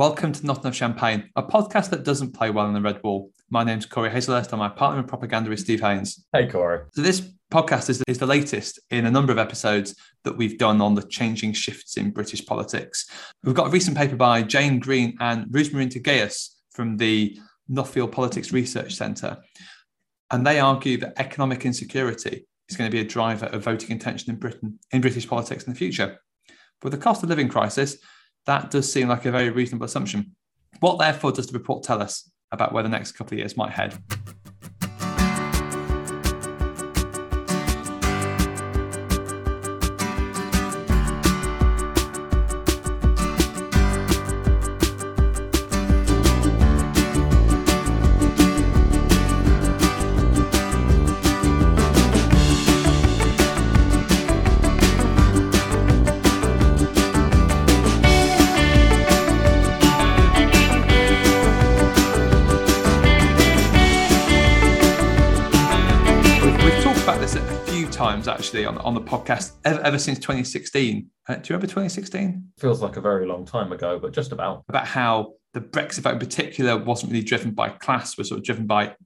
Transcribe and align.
Welcome 0.00 0.32
to 0.32 0.46
Not 0.46 0.62
Enough 0.62 0.74
Champagne, 0.74 1.28
a 1.36 1.42
podcast 1.42 1.90
that 1.90 2.04
doesn't 2.04 2.32
play 2.32 2.48
well 2.48 2.66
in 2.66 2.72
the 2.72 2.80
red 2.80 3.02
wall. 3.02 3.32
My 3.50 3.64
name's 3.64 3.84
Corey 3.84 4.08
Hazelhurst, 4.08 4.50
and 4.50 4.58
my 4.58 4.70
partner 4.70 5.00
in 5.00 5.06
propaganda 5.06 5.52
is 5.52 5.60
Steve 5.60 5.82
Haynes. 5.82 6.24
Hey, 6.32 6.46
Corey. 6.48 6.86
So, 6.94 7.02
this 7.02 7.20
podcast 7.52 7.90
is, 7.90 8.02
is 8.08 8.16
the 8.16 8.24
latest 8.24 8.80
in 8.88 9.04
a 9.04 9.10
number 9.10 9.30
of 9.30 9.36
episodes 9.36 9.94
that 10.24 10.38
we've 10.38 10.56
done 10.56 10.80
on 10.80 10.94
the 10.94 11.02
changing 11.02 11.52
shifts 11.52 11.98
in 11.98 12.12
British 12.12 12.46
politics. 12.46 13.10
We've 13.44 13.54
got 13.54 13.66
a 13.66 13.70
recent 13.70 13.94
paper 13.94 14.16
by 14.16 14.42
Jane 14.42 14.78
Green 14.78 15.18
and 15.20 15.46
Rosemary 15.50 15.88
Geus 15.88 16.48
from 16.70 16.96
the 16.96 17.38
Nuffield 17.70 18.10
Politics 18.10 18.52
Research 18.52 18.94
Centre. 18.94 19.36
And 20.30 20.46
they 20.46 20.60
argue 20.60 20.96
that 20.96 21.12
economic 21.18 21.66
insecurity 21.66 22.46
is 22.70 22.76
going 22.78 22.90
to 22.90 22.96
be 22.96 23.02
a 23.02 23.06
driver 23.06 23.46
of 23.48 23.64
voting 23.64 23.90
intention 23.90 24.30
in 24.30 24.36
Britain, 24.36 24.78
in 24.92 25.02
British 25.02 25.28
politics 25.28 25.64
in 25.64 25.74
the 25.74 25.78
future. 25.78 26.18
With 26.82 26.92
the 26.92 26.98
cost 26.98 27.22
of 27.22 27.28
living 27.28 27.50
crisis, 27.50 27.98
that 28.46 28.70
does 28.70 28.90
seem 28.90 29.08
like 29.08 29.24
a 29.24 29.30
very 29.30 29.50
reasonable 29.50 29.86
assumption. 29.86 30.34
What, 30.80 30.98
therefore, 30.98 31.32
does 31.32 31.46
the 31.46 31.58
report 31.58 31.82
tell 31.82 32.02
us 32.02 32.30
about 32.52 32.72
where 32.72 32.82
the 32.82 32.88
next 32.88 33.12
couple 33.12 33.34
of 33.34 33.38
years 33.38 33.56
might 33.56 33.70
head? 33.70 33.96
Times 68.10 68.26
actually 68.26 68.64
on, 68.64 68.76
on 68.78 68.94
the 68.94 69.00
podcast 69.00 69.52
ever, 69.64 69.80
ever 69.82 69.96
since 69.96 70.18
2016. 70.18 71.08
Uh, 71.28 71.34
do 71.34 71.38
you 71.38 71.44
remember 71.50 71.68
2016? 71.68 72.44
Feels 72.58 72.82
like 72.82 72.96
a 72.96 73.00
very 73.00 73.24
long 73.24 73.46
time 73.46 73.70
ago, 73.70 74.00
but 74.00 74.12
just 74.12 74.32
about. 74.32 74.64
About 74.68 74.88
how 74.88 75.34
the 75.54 75.60
Brexit 75.60 76.00
vote 76.00 76.14
in 76.14 76.18
particular 76.18 76.76
wasn't 76.76 77.12
really 77.12 77.24
driven 77.24 77.52
by 77.52 77.68
class, 77.68 78.18
was 78.18 78.30
sort 78.30 78.40
of 78.40 78.44
driven 78.44 78.66
by 78.66 78.96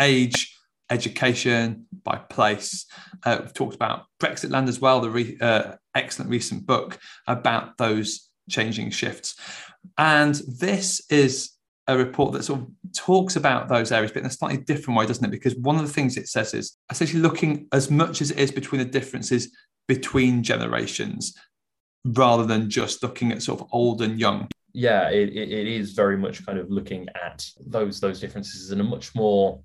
age, 0.00 0.58
education, 0.88 1.84
by 2.04 2.16
place. 2.16 2.86
Uh, 3.22 3.40
we've 3.42 3.52
talked 3.52 3.74
about 3.74 4.04
Brexitland 4.18 4.68
as 4.68 4.80
well, 4.80 5.02
the 5.02 5.10
re, 5.10 5.36
uh, 5.42 5.72
excellent 5.94 6.30
recent 6.30 6.64
book 6.64 6.98
about 7.26 7.76
those 7.76 8.30
changing 8.48 8.88
shifts. 8.88 9.38
And 9.98 10.36
this 10.58 11.02
is 11.10 11.50
a 11.86 11.96
report 11.96 12.32
that 12.32 12.44
sort 12.44 12.60
of 12.60 12.66
talks 12.96 13.36
about 13.36 13.68
those 13.68 13.92
areas, 13.92 14.10
but 14.10 14.20
in 14.20 14.26
a 14.26 14.30
slightly 14.30 14.58
different 14.58 14.98
way, 14.98 15.06
doesn't 15.06 15.24
it? 15.24 15.30
Because 15.30 15.54
one 15.56 15.76
of 15.76 15.82
the 15.82 15.92
things 15.92 16.16
it 16.16 16.28
says 16.28 16.54
is 16.54 16.76
essentially 16.90 17.20
looking 17.20 17.68
as 17.72 17.90
much 17.90 18.22
as 18.22 18.30
it 18.30 18.38
is 18.38 18.50
between 18.50 18.78
the 18.78 18.84
differences 18.84 19.54
between 19.86 20.42
generations 20.42 21.34
rather 22.04 22.44
than 22.44 22.70
just 22.70 23.02
looking 23.02 23.32
at 23.32 23.42
sort 23.42 23.60
of 23.60 23.68
old 23.72 24.02
and 24.02 24.18
young. 24.18 24.48
Yeah, 24.72 25.10
it, 25.10 25.30
it 25.30 25.66
is 25.66 25.92
very 25.92 26.16
much 26.16 26.44
kind 26.44 26.58
of 26.58 26.70
looking 26.70 27.06
at 27.22 27.46
those 27.66 28.00
those 28.00 28.20
differences 28.20 28.72
in 28.72 28.80
a 28.80 28.84
much 28.84 29.14
more 29.14 29.60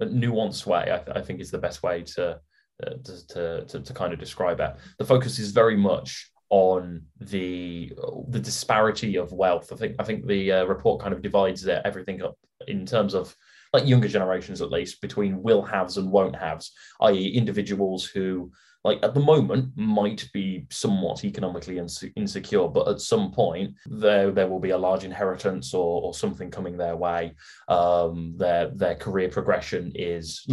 nuanced 0.00 0.66
way. 0.66 0.90
I, 0.90 1.18
I 1.18 1.22
think 1.22 1.40
is 1.40 1.50
the 1.50 1.58
best 1.58 1.82
way 1.82 2.02
to, 2.02 2.38
uh, 2.86 2.90
to, 3.04 3.64
to 3.66 3.80
to 3.80 3.94
kind 3.94 4.12
of 4.12 4.20
describe 4.20 4.60
it. 4.60 4.76
The 4.98 5.04
focus 5.04 5.38
is 5.38 5.50
very 5.50 5.76
much 5.76 6.30
on 6.50 7.02
the 7.20 7.92
the 8.28 8.40
disparity 8.40 9.16
of 9.16 9.32
wealth. 9.32 9.72
I 9.72 9.76
think 9.76 9.96
I 9.98 10.04
think 10.04 10.26
the 10.26 10.52
uh, 10.52 10.64
report 10.64 11.00
kind 11.00 11.14
of 11.14 11.22
divides 11.22 11.66
everything 11.66 12.22
up 12.22 12.36
in 12.66 12.86
terms 12.86 13.14
of 13.14 13.34
like 13.72 13.86
younger 13.86 14.08
generations 14.08 14.62
at 14.62 14.70
least 14.70 15.00
between 15.00 15.42
will 15.42 15.62
haves 15.62 15.96
and 15.96 16.10
won't 16.10 16.36
haves, 16.36 16.72
i.e., 17.02 17.28
individuals 17.28 18.04
who 18.04 18.50
like 18.86 19.00
at 19.02 19.14
the 19.14 19.20
moment 19.20 19.72
might 19.76 20.28
be 20.32 20.64
somewhat 20.70 21.24
economically 21.24 21.78
insecure, 22.14 22.68
but 22.68 22.86
at 22.86 23.00
some 23.00 23.32
point 23.32 23.74
there 23.86 24.30
there 24.30 24.46
will 24.46 24.60
be 24.60 24.70
a 24.70 24.78
large 24.78 25.02
inheritance 25.02 25.74
or, 25.74 26.02
or 26.02 26.14
something 26.14 26.52
coming 26.52 26.76
their 26.76 26.96
way. 26.96 27.34
Um, 27.66 28.34
their 28.36 28.70
their 28.70 28.94
career 28.94 29.28
progression 29.28 29.90
is 29.96 30.46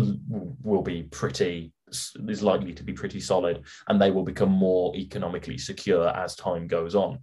will 0.64 0.82
be 0.82 1.04
pretty 1.04 1.72
is 2.28 2.44
likely 2.44 2.74
to 2.74 2.84
be 2.84 2.94
pretty 2.94 3.20
solid, 3.20 3.64
and 3.88 4.02
they 4.02 4.12
will 4.12 4.24
become 4.24 4.52
more 4.52 4.96
economically 4.96 5.58
secure 5.58 6.08
as 6.10 6.36
time 6.36 6.68
goes 6.68 6.96
on. 6.96 7.20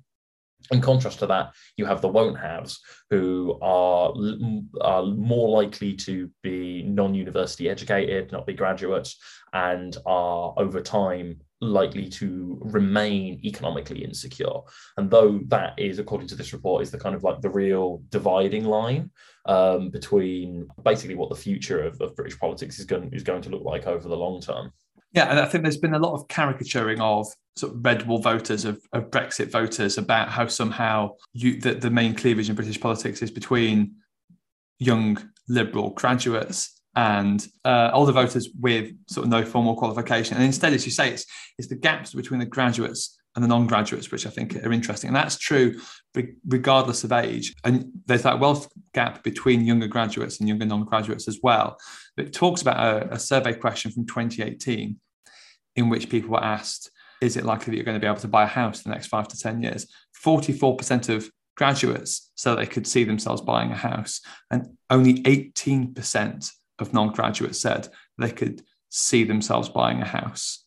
In 0.71 0.81
contrast 0.81 1.19
to 1.21 1.27
that, 1.27 1.55
you 1.77 1.87
have 1.87 2.01
the 2.01 2.09
won't 2.09 2.39
haves 2.39 2.81
who 3.09 3.59
are, 3.63 4.13
are 4.83 5.05
more 5.05 5.49
likely 5.49 5.95
to 5.95 6.31
be 6.43 6.83
non 6.83 7.15
university 7.15 7.69
educated, 7.69 8.31
not 8.31 8.47
be 8.47 8.53
graduates, 8.53 9.17
and 9.53 9.97
are 10.07 10.55
over 10.57 10.81
time 10.81 11.41
likely 11.61 12.09
to 12.09 12.59
remain 12.63 13.41
economically 13.45 14.03
insecure. 14.03 14.61
And 14.97 15.11
though 15.11 15.41
that 15.49 15.75
is, 15.79 15.99
according 15.99 16.29
to 16.29 16.35
this 16.35 16.53
report, 16.53 16.83
is 16.83 16.91
the 16.91 16.99
kind 16.99 17.15
of 17.15 17.23
like 17.23 17.41
the 17.41 17.51
real 17.51 18.03
dividing 18.09 18.65
line 18.65 19.11
um, 19.47 19.91
between 19.91 20.69
basically 20.85 21.17
what 21.17 21.29
the 21.29 21.37
future 21.37 21.83
of, 21.83 22.01
of 22.01 22.17
British 22.17 22.39
politics 22.39 22.79
is 22.79 22.87
going, 22.87 23.13
is 23.13 23.23
going 23.23 23.43
to 23.43 23.51
look 23.51 23.65
like 23.65 23.87
over 23.87 24.09
the 24.09 24.17
long 24.17 24.41
term. 24.41 24.73
Yeah, 25.13 25.29
and 25.29 25.41
I 25.41 25.47
think 25.47 25.65
there's 25.65 25.77
been 25.77 25.95
a 25.95 25.99
lot 25.99 26.15
of 26.15 26.29
caricaturing 26.29 27.01
of 27.01 27.27
sort 27.57 27.75
of 27.75 27.85
red 27.85 28.07
wall 28.07 28.21
voters 28.21 28.65
of, 28.65 28.81
of 28.93 29.11
Brexit 29.11 29.51
voters 29.51 29.99
about 29.99 30.29
how 30.29 30.47
somehow 30.47 31.11
you 31.33 31.61
the 31.61 31.91
main 31.91 32.15
cleavage 32.15 32.49
in 32.49 32.55
British 32.55 32.81
politics 32.81 33.21
is 33.21 33.31
between 33.31 33.97
young 34.79 35.31
liberal 35.49 35.91
graduates 35.91 36.80
and 36.97 37.47
uh, 37.65 37.91
older 37.93 38.13
voters 38.13 38.49
with 38.59 38.93
sort 39.09 39.25
of 39.25 39.31
no 39.31 39.45
formal 39.45 39.77
qualification. 39.77 40.37
And 40.37 40.45
instead, 40.45 40.73
as 40.73 40.85
you 40.85 40.93
say, 40.93 41.11
it's 41.11 41.27
it's 41.59 41.69
the 41.69 41.77
gaps 41.77 42.15
between 42.15 42.41
the 42.41 42.47
graduates 42.47 43.17
and 43.37 43.45
the 43.45 43.49
non-graduates, 43.49 44.11
which 44.11 44.27
I 44.27 44.31
think 44.31 44.57
are 44.57 44.73
interesting. 44.73 45.09
And 45.09 45.17
that's 45.17 45.39
true 45.39 45.81
regardless 46.49 47.05
of 47.05 47.13
age. 47.13 47.55
And 47.65 47.91
there's 48.07 48.25
that 48.25 48.41
wealth 48.41 48.69
gap 48.93 49.23
between 49.23 49.65
younger 49.65 49.87
graduates 49.87 50.41
and 50.41 50.49
younger 50.49 50.67
non-graduates 50.67 51.29
as 51.29 51.39
well. 51.43 51.79
It 52.17 52.33
talks 52.33 52.61
about 52.61 52.79
a, 52.79 53.15
a 53.15 53.19
survey 53.19 53.55
question 53.55 53.93
from 53.93 54.07
2018 54.07 54.99
in 55.77 55.89
which 55.89 56.11
people 56.11 56.31
were 56.31 56.43
asked, 56.43 56.91
is 57.21 57.37
it 57.37 57.45
likely 57.45 57.71
that 57.71 57.77
you're 57.77 57.85
going 57.85 57.99
to 57.99 58.05
be 58.05 58.09
able 58.09 58.21
to 58.21 58.29
buy 58.29 58.45
a 58.45 58.49
house 58.49 58.85
in 58.85 58.91
the 58.91 58.95
next 58.95 59.07
five 59.07 59.29
to 59.29 59.39
10 59.39 59.63
years? 59.63 59.87
44% 60.25 61.09
of 61.15 61.31
graduates 61.57 62.33
said 62.35 62.57
they 62.57 62.67
could 62.67 62.87
see 62.87 63.05
themselves 63.05 63.43
buying 63.43 63.71
a 63.71 63.77
house, 63.77 64.21
and 64.51 64.67
only 64.89 65.23
18% 65.23 66.51
of 66.81 66.93
non-graduates 66.93 67.61
said 67.61 67.89
they 68.19 68.31
could 68.31 68.63
see 68.89 69.25
themselves 69.25 69.69
buying 69.69 70.01
a 70.01 70.07
house. 70.07 70.65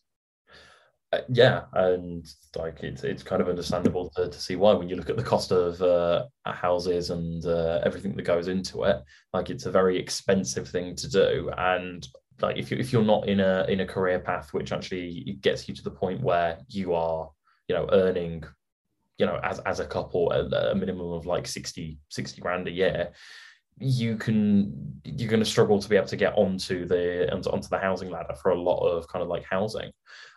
Uh, 1.12 1.20
yeah, 1.28 1.62
and 1.74 2.26
like 2.56 2.82
it's 2.82 3.04
it's 3.04 3.22
kind 3.22 3.40
of 3.40 3.48
understandable 3.48 4.10
to, 4.10 4.28
to 4.28 4.40
see 4.40 4.56
why 4.56 4.72
when 4.72 4.88
you 4.88 4.96
look 4.96 5.10
at 5.10 5.16
the 5.16 5.22
cost 5.22 5.52
of 5.52 5.80
uh, 5.80 6.24
houses 6.44 7.10
and 7.10 7.44
uh, 7.46 7.80
everything 7.84 8.16
that 8.16 8.22
goes 8.22 8.48
into 8.48 8.82
it. 8.84 9.00
Like 9.32 9.48
it's 9.48 9.66
a 9.66 9.70
very 9.70 9.96
expensive 9.96 10.68
thing 10.68 10.96
to 10.96 11.08
do, 11.08 11.50
and 11.56 12.06
like 12.40 12.56
if 12.56 12.70
you 12.70 12.78
if 12.78 12.92
you're 12.92 13.04
not 13.04 13.28
in 13.28 13.40
a 13.40 13.64
in 13.68 13.80
a 13.80 13.86
career 13.86 14.18
path 14.18 14.52
which 14.52 14.72
actually 14.72 15.38
gets 15.40 15.68
you 15.68 15.74
to 15.74 15.82
the 15.82 15.90
point 15.90 16.20
where 16.20 16.58
you 16.68 16.94
are 16.94 17.30
you 17.68 17.74
know 17.74 17.88
earning 17.92 18.42
you 19.18 19.26
know 19.26 19.38
as 19.42 19.60
as 19.60 19.80
a 19.80 19.86
couple 19.86 20.32
a, 20.32 20.70
a 20.70 20.74
minimum 20.74 21.12
of 21.12 21.26
like 21.26 21.46
60 21.46 21.98
60 22.08 22.40
grand 22.40 22.66
a 22.66 22.72
year 22.72 23.12
you 23.78 24.16
can 24.16 25.00
you're 25.04 25.28
going 25.28 25.42
to 25.42 25.48
struggle 25.48 25.80
to 25.80 25.88
be 25.88 25.96
able 25.96 26.06
to 26.06 26.16
get 26.16 26.34
onto 26.36 26.86
the 26.86 27.30
onto 27.32 27.68
the 27.68 27.78
housing 27.78 28.10
ladder 28.10 28.34
for 28.40 28.52
a 28.52 28.60
lot 28.60 28.86
of 28.86 29.06
kind 29.08 29.22
of 29.22 29.28
like 29.28 29.44
housing 29.44 29.90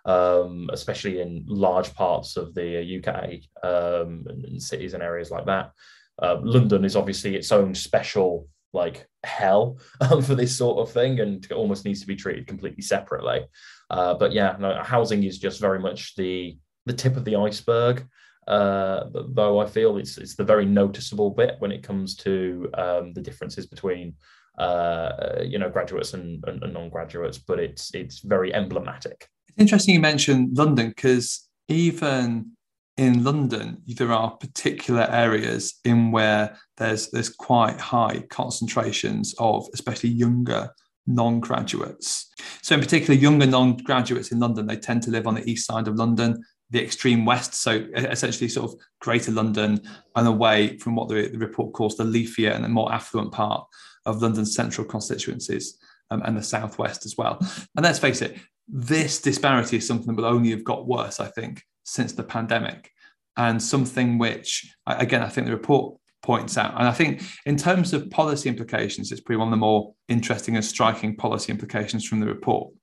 um, 0.06 0.70
especially 0.72 1.22
in 1.22 1.44
large 1.48 1.94
parts 1.94 2.38
of 2.38 2.54
the 2.56 2.98
UK 2.98 3.42
um, 3.64 4.26
and 4.28 4.62
cities 4.62 4.94
and 4.94 5.04
areas 5.04 5.30
like 5.30 5.46
that. 5.46 5.72
Uh, 6.20 6.38
London 6.42 6.86
is 6.86 6.96
obviously 6.96 7.36
its 7.36 7.52
own 7.52 7.76
special 7.76 8.48
like 8.74 9.06
hell 9.24 9.78
um, 10.02 10.22
for 10.24 10.34
this 10.34 10.58
sort 10.58 10.80
of 10.80 10.92
thing 10.92 11.20
and 11.20 11.52
almost 11.52 11.86
needs 11.86 12.02
to 12.02 12.08
be 12.08 12.16
treated 12.16 12.48
completely 12.48 12.82
separately. 12.82 13.46
Uh, 13.90 14.14
but 14.14 14.32
yeah 14.32 14.56
no, 14.60 14.82
housing 14.82 15.24
is 15.24 15.38
just 15.38 15.62
very 15.62 15.80
much 15.80 16.16
the 16.16 16.58
the 16.86 16.94
tip 16.94 17.18
of 17.18 17.26
the 17.26 17.36
iceberg 17.36 18.08
uh, 18.48 19.10
though 19.14 19.60
I 19.60 19.66
feel 19.66 19.98
it's 19.98 20.18
it's 20.18 20.36
the 20.36 20.44
very 20.44 20.66
noticeable 20.66 21.32
bit 21.32 21.56
when 21.60 21.72
it 21.72 21.84
comes 21.84 22.16
to 22.18 22.70
um, 22.76 23.14
the 23.14 23.22
differences 23.22 23.68
between 23.68 24.16
uh, 24.58 25.42
you 25.44 25.60
know 25.60 25.70
graduates 25.70 26.14
and, 26.14 26.44
and, 26.48 26.64
and, 26.64 26.74
non-graduates, 26.74 27.38
but 27.38 27.60
it's 27.60 27.94
it's 27.94 28.20
very 28.20 28.54
emblematic. 28.54 29.28
It's 29.50 29.60
interesting 29.60 29.96
you 29.96 30.00
mentioned 30.00 30.58
London 30.58 30.90
because 30.90 31.48
even 31.68 32.54
in 32.96 33.24
London 33.24 33.82
there 33.86 34.12
are 34.12 34.32
particular 34.32 35.08
areas 35.12 35.80
in 35.84 36.12
where 36.12 36.58
there's 36.78 37.12
there's 37.12 37.30
quite 37.30 37.80
high 37.80 38.24
concentrations 38.30 39.36
of 39.40 39.68
especially 39.74 40.10
younger 40.10 40.72
non-graduates. 41.08 42.32
So 42.62 42.76
in 42.76 42.82
particular, 42.82 43.18
younger 43.18 43.46
non-graduates 43.46 44.32
in 44.32 44.40
London, 44.40 44.68
they 44.68 44.76
tend 44.76 45.04
to 45.04 45.12
live 45.12 45.26
on 45.26 45.36
the 45.36 45.50
east 45.50 45.66
side 45.66 45.88
of 45.88 45.96
London 45.96 46.44
the 46.70 46.84
extreme 46.84 47.26
west, 47.26 47.54
so 47.54 47.86
essentially 47.96 48.50
sort 48.50 48.72
of 48.72 48.80
Greater 49.00 49.32
London 49.32 49.82
and 50.16 50.28
away 50.28 50.78
from 50.78 50.96
what 50.96 51.08
the, 51.08 51.28
the 51.28 51.38
report 51.38 51.74
calls 51.74 51.96
the 51.96 52.04
leafier 52.04 52.54
and 52.54 52.64
the 52.64 52.70
more 52.70 52.92
affluent 52.92 53.32
part 53.32 53.66
of 54.06 54.22
London's 54.22 54.56
central 54.56 54.86
constituencies 54.86 55.78
um, 56.12 56.22
and 56.26 56.38
the 56.38 56.44
southwest 56.44 57.06
as 57.06 57.16
well. 57.18 57.38
And 57.76 57.84
let's 57.84 58.00
face 58.00 58.22
it, 58.22 58.38
this 58.68 59.22
disparity 59.22 59.78
is 59.78 59.88
something 59.88 60.08
that 60.08 60.22
will 60.22 60.30
only 60.30 60.50
have 60.50 60.64
got 60.64 60.88
worse, 60.88 61.20
I 61.20 61.28
think, 61.28 61.64
since 61.84 62.12
the 62.12 62.24
pandemic, 62.24 62.92
and 63.38 63.62
something 63.64 64.18
which, 64.18 64.74
again, 64.86 65.22
I 65.22 65.30
think 65.30 65.48
the 65.48 65.54
report 65.54 65.98
points 66.22 66.58
out. 66.58 66.74
And 66.78 66.88
I 66.88 66.92
think 66.92 67.22
in 67.46 67.56
terms 67.56 67.94
of 67.94 68.10
policy 68.10 68.50
implications, 68.50 69.12
it's 69.12 69.22
probably 69.22 69.38
one 69.38 69.48
of 69.48 69.52
the 69.52 69.58
more 69.58 69.94
interesting 70.10 70.56
and 70.56 70.66
striking 70.66 71.16
policy 71.16 71.52
implications 71.52 72.06
from 72.06 72.20
the 72.20 72.26
report 72.26 72.74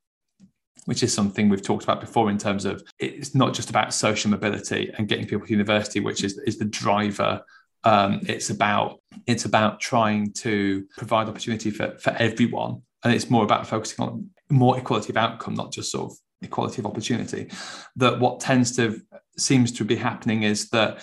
which 0.86 1.02
is 1.02 1.12
something 1.12 1.48
we've 1.48 1.62
talked 1.62 1.84
about 1.84 2.00
before 2.00 2.30
in 2.30 2.38
terms 2.38 2.64
of 2.64 2.82
it's 2.98 3.34
not 3.34 3.54
just 3.54 3.70
about 3.70 3.94
social 3.94 4.30
mobility 4.30 4.92
and 4.96 5.08
getting 5.08 5.26
people 5.26 5.46
to 5.46 5.52
university, 5.52 6.00
which 6.00 6.22
is, 6.22 6.38
is 6.38 6.58
the 6.58 6.64
driver. 6.64 7.42
Um, 7.84 8.20
it's 8.26 8.50
about 8.50 9.00
it's 9.26 9.44
about 9.44 9.80
trying 9.80 10.32
to 10.34 10.86
provide 10.96 11.28
opportunity 11.28 11.70
for, 11.70 11.96
for 11.98 12.10
everyone. 12.10 12.82
And 13.02 13.12
it's 13.12 13.30
more 13.30 13.44
about 13.44 13.66
focusing 13.66 14.04
on 14.04 14.30
more 14.50 14.78
equality 14.78 15.12
of 15.12 15.16
outcome, 15.16 15.54
not 15.54 15.72
just 15.72 15.90
sort 15.90 16.12
of 16.12 16.18
equality 16.42 16.80
of 16.80 16.86
opportunity. 16.86 17.50
That 17.96 18.20
what 18.20 18.40
tends 18.40 18.76
to 18.76 19.00
seems 19.36 19.72
to 19.72 19.84
be 19.84 19.96
happening 19.96 20.42
is 20.42 20.70
that 20.70 21.00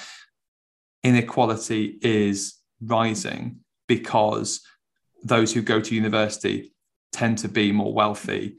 inequality 1.04 2.00
is 2.02 2.56
rising 2.82 3.60
because 3.88 4.62
those 5.24 5.54
who 5.54 5.62
go 5.62 5.80
to 5.80 5.96
university 5.96 6.74
tend 7.12 7.38
to 7.40 7.48
be 7.48 7.72
more 7.72 7.94
wealthy 7.94 8.58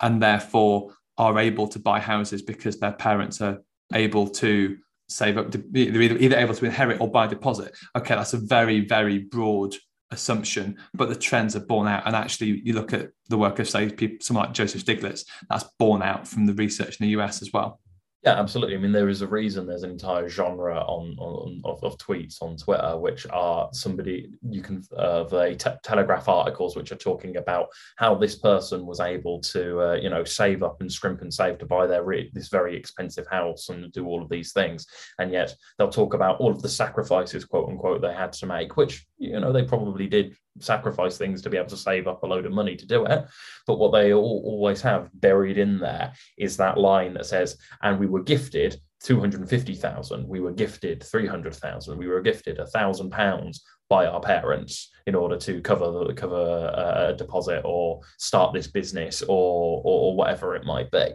and 0.00 0.22
therefore 0.22 0.92
are 1.18 1.38
able 1.38 1.68
to 1.68 1.78
buy 1.78 2.00
houses 2.00 2.42
because 2.42 2.78
their 2.78 2.92
parents 2.92 3.40
are 3.40 3.58
able 3.92 4.28
to 4.28 4.76
save 5.08 5.38
up. 5.38 5.50
They're 5.50 6.02
either, 6.02 6.18
either 6.18 6.36
able 6.36 6.54
to 6.54 6.64
inherit 6.64 7.00
or 7.00 7.10
buy 7.10 7.26
deposit. 7.26 7.74
Okay, 7.96 8.14
that's 8.14 8.34
a 8.34 8.38
very, 8.38 8.80
very 8.80 9.18
broad 9.18 9.74
assumption, 10.10 10.76
but 10.94 11.08
the 11.08 11.14
trends 11.14 11.54
are 11.56 11.60
borne 11.60 11.88
out. 11.88 12.06
And 12.06 12.16
actually, 12.16 12.62
you 12.64 12.72
look 12.72 12.92
at 12.92 13.10
the 13.28 13.38
work 13.38 13.58
of, 13.58 13.68
say, 13.68 13.90
people, 13.90 14.18
someone 14.20 14.46
like 14.46 14.54
Joseph 14.54 14.84
Stiglitz, 14.84 15.24
that's 15.48 15.64
borne 15.78 16.02
out 16.02 16.26
from 16.26 16.46
the 16.46 16.54
research 16.54 17.00
in 17.00 17.06
the 17.06 17.20
US 17.20 17.42
as 17.42 17.52
well. 17.52 17.80
Yeah, 18.24 18.40
absolutely. 18.40 18.74
I 18.74 18.78
mean, 18.78 18.92
there 18.92 19.10
is 19.10 19.20
a 19.20 19.26
reason 19.26 19.66
there's 19.66 19.82
an 19.82 19.90
entire 19.90 20.30
genre 20.30 20.78
on, 20.78 21.14
on 21.18 21.60
of, 21.66 21.84
of 21.84 21.98
tweets 21.98 22.40
on 22.40 22.56
Twitter, 22.56 22.96
which 22.96 23.26
are 23.30 23.68
somebody 23.74 24.30
you 24.48 24.62
can 24.62 24.82
uh, 24.96 25.24
the 25.24 25.54
te- 25.56 25.76
Telegraph 25.82 26.26
articles, 26.26 26.74
which 26.74 26.90
are 26.90 26.96
talking 26.96 27.36
about 27.36 27.66
how 27.96 28.14
this 28.14 28.36
person 28.36 28.86
was 28.86 28.98
able 28.98 29.40
to, 29.42 29.78
uh, 29.78 29.94
you 29.96 30.08
know, 30.08 30.24
save 30.24 30.62
up 30.62 30.80
and 30.80 30.90
scrimp 30.90 31.20
and 31.20 31.34
save 31.34 31.58
to 31.58 31.66
buy 31.66 31.86
their 31.86 32.02
re- 32.02 32.30
this 32.32 32.48
very 32.48 32.74
expensive 32.74 33.26
house 33.26 33.68
and 33.68 33.92
do 33.92 34.06
all 34.06 34.22
of 34.22 34.30
these 34.30 34.52
things, 34.54 34.86
and 35.18 35.30
yet 35.30 35.54
they'll 35.76 35.90
talk 35.90 36.14
about 36.14 36.40
all 36.40 36.50
of 36.50 36.62
the 36.62 36.68
sacrifices, 36.68 37.44
quote 37.44 37.68
unquote, 37.68 38.00
they 38.00 38.14
had 38.14 38.32
to 38.32 38.46
make, 38.46 38.78
which 38.78 39.06
you 39.18 39.38
know 39.38 39.52
they 39.52 39.64
probably 39.64 40.06
did 40.06 40.34
sacrifice 40.60 41.18
things 41.18 41.42
to 41.42 41.50
be 41.50 41.56
able 41.56 41.68
to 41.68 41.76
save 41.76 42.06
up 42.06 42.22
a 42.22 42.26
load 42.26 42.46
of 42.46 42.52
money 42.52 42.76
to 42.76 42.86
do 42.86 43.04
it. 43.06 43.24
But 43.66 43.78
what 43.78 43.92
they 43.92 44.12
all, 44.12 44.42
always 44.44 44.80
have 44.82 45.10
buried 45.14 45.58
in 45.58 45.78
there 45.78 46.12
is 46.38 46.56
that 46.56 46.78
line 46.78 47.14
that 47.14 47.26
says, 47.26 47.56
and 47.82 47.98
we 47.98 48.06
were 48.06 48.22
gifted 48.22 48.80
250,000, 49.02 50.26
we 50.26 50.40
were 50.40 50.52
gifted 50.52 51.02
300,000, 51.02 51.98
we 51.98 52.08
were 52.08 52.22
gifted 52.22 52.58
a 52.58 52.66
thousand 52.66 53.10
pounds 53.10 53.64
by 53.88 54.06
our 54.06 54.20
parents 54.20 54.90
in 55.06 55.14
order 55.14 55.36
to 55.36 55.60
cover 55.60 56.12
cover 56.14 56.72
a 56.74 57.14
deposit 57.16 57.60
or 57.64 58.00
start 58.18 58.54
this 58.54 58.66
business 58.66 59.22
or, 59.22 59.82
or 59.84 60.16
whatever 60.16 60.56
it 60.56 60.64
might 60.64 60.90
be 60.90 61.08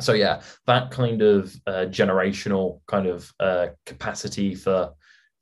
so 0.00 0.12
yeah 0.12 0.40
that 0.66 0.90
kind 0.90 1.22
of 1.22 1.54
uh, 1.66 1.84
generational 1.88 2.80
kind 2.86 3.06
of 3.06 3.30
uh, 3.38 3.66
capacity 3.84 4.54
for 4.54 4.92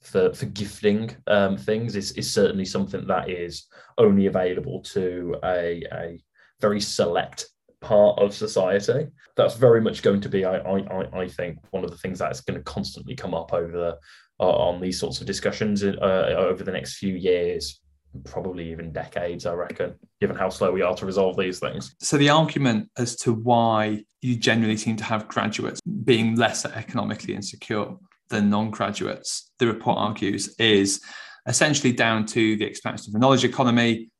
for 0.02 0.32
for 0.34 0.46
gifting 0.46 1.16
um, 1.26 1.56
things 1.56 1.96
is 1.96 2.12
is 2.12 2.32
certainly 2.32 2.64
something 2.64 3.06
that 3.06 3.30
is 3.30 3.66
only 3.98 4.26
available 4.26 4.82
to 4.82 5.36
a 5.44 5.82
a 5.92 6.22
very 6.60 6.80
select 6.80 7.46
part 7.80 8.18
of 8.18 8.34
society. 8.34 9.08
That's 9.36 9.56
very 9.56 9.80
much 9.80 10.02
going 10.02 10.20
to 10.22 10.28
be, 10.28 10.44
I 10.44 10.58
I, 10.58 11.20
I 11.22 11.28
think, 11.28 11.58
one 11.70 11.84
of 11.84 11.90
the 11.90 11.98
things 11.98 12.18
that's 12.18 12.40
going 12.40 12.58
to 12.58 12.64
constantly 12.64 13.14
come 13.14 13.34
up 13.34 13.52
over 13.52 13.98
uh, 14.40 14.42
on 14.42 14.80
these 14.80 14.98
sorts 14.98 15.20
of 15.20 15.26
discussions 15.26 15.84
uh, 15.84 16.34
over 16.36 16.64
the 16.64 16.72
next 16.72 16.96
few 16.96 17.14
years. 17.14 17.80
Probably 18.24 18.70
even 18.70 18.92
decades, 18.92 19.46
I 19.46 19.54
reckon, 19.54 19.94
given 20.20 20.36
how 20.36 20.50
slow 20.50 20.70
we 20.70 20.82
are 20.82 20.94
to 20.96 21.06
resolve 21.06 21.36
these 21.36 21.60
things. 21.60 21.94
So, 22.00 22.18
the 22.18 22.28
argument 22.28 22.90
as 22.98 23.16
to 23.16 23.32
why 23.32 24.04
you 24.20 24.36
generally 24.36 24.76
seem 24.76 24.96
to 24.96 25.04
have 25.04 25.28
graduates 25.28 25.80
being 26.04 26.36
less 26.36 26.66
economically 26.66 27.34
insecure 27.34 27.94
than 28.32 28.50
non-graduates, 28.50 29.52
the 29.58 29.68
report 29.68 29.98
argues, 29.98 30.56
is 30.58 31.00
essentially 31.46 31.92
down 31.92 32.26
to 32.26 32.56
the 32.56 32.64
expansion 32.64 33.10
of 33.10 33.12
the 33.12 33.18
knowledge 33.20 33.44
economy, 33.44 34.10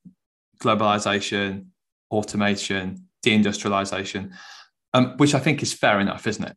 globalization, 0.61 1.67
automation, 2.11 3.09
deindustrialization, 3.27 4.33
um, 4.95 5.15
which 5.17 5.35
I 5.35 5.41
think 5.41 5.63
is 5.63 5.73
fair 5.73 5.99
enough, 5.99 6.27
isn't 6.27 6.45
it? 6.45 6.57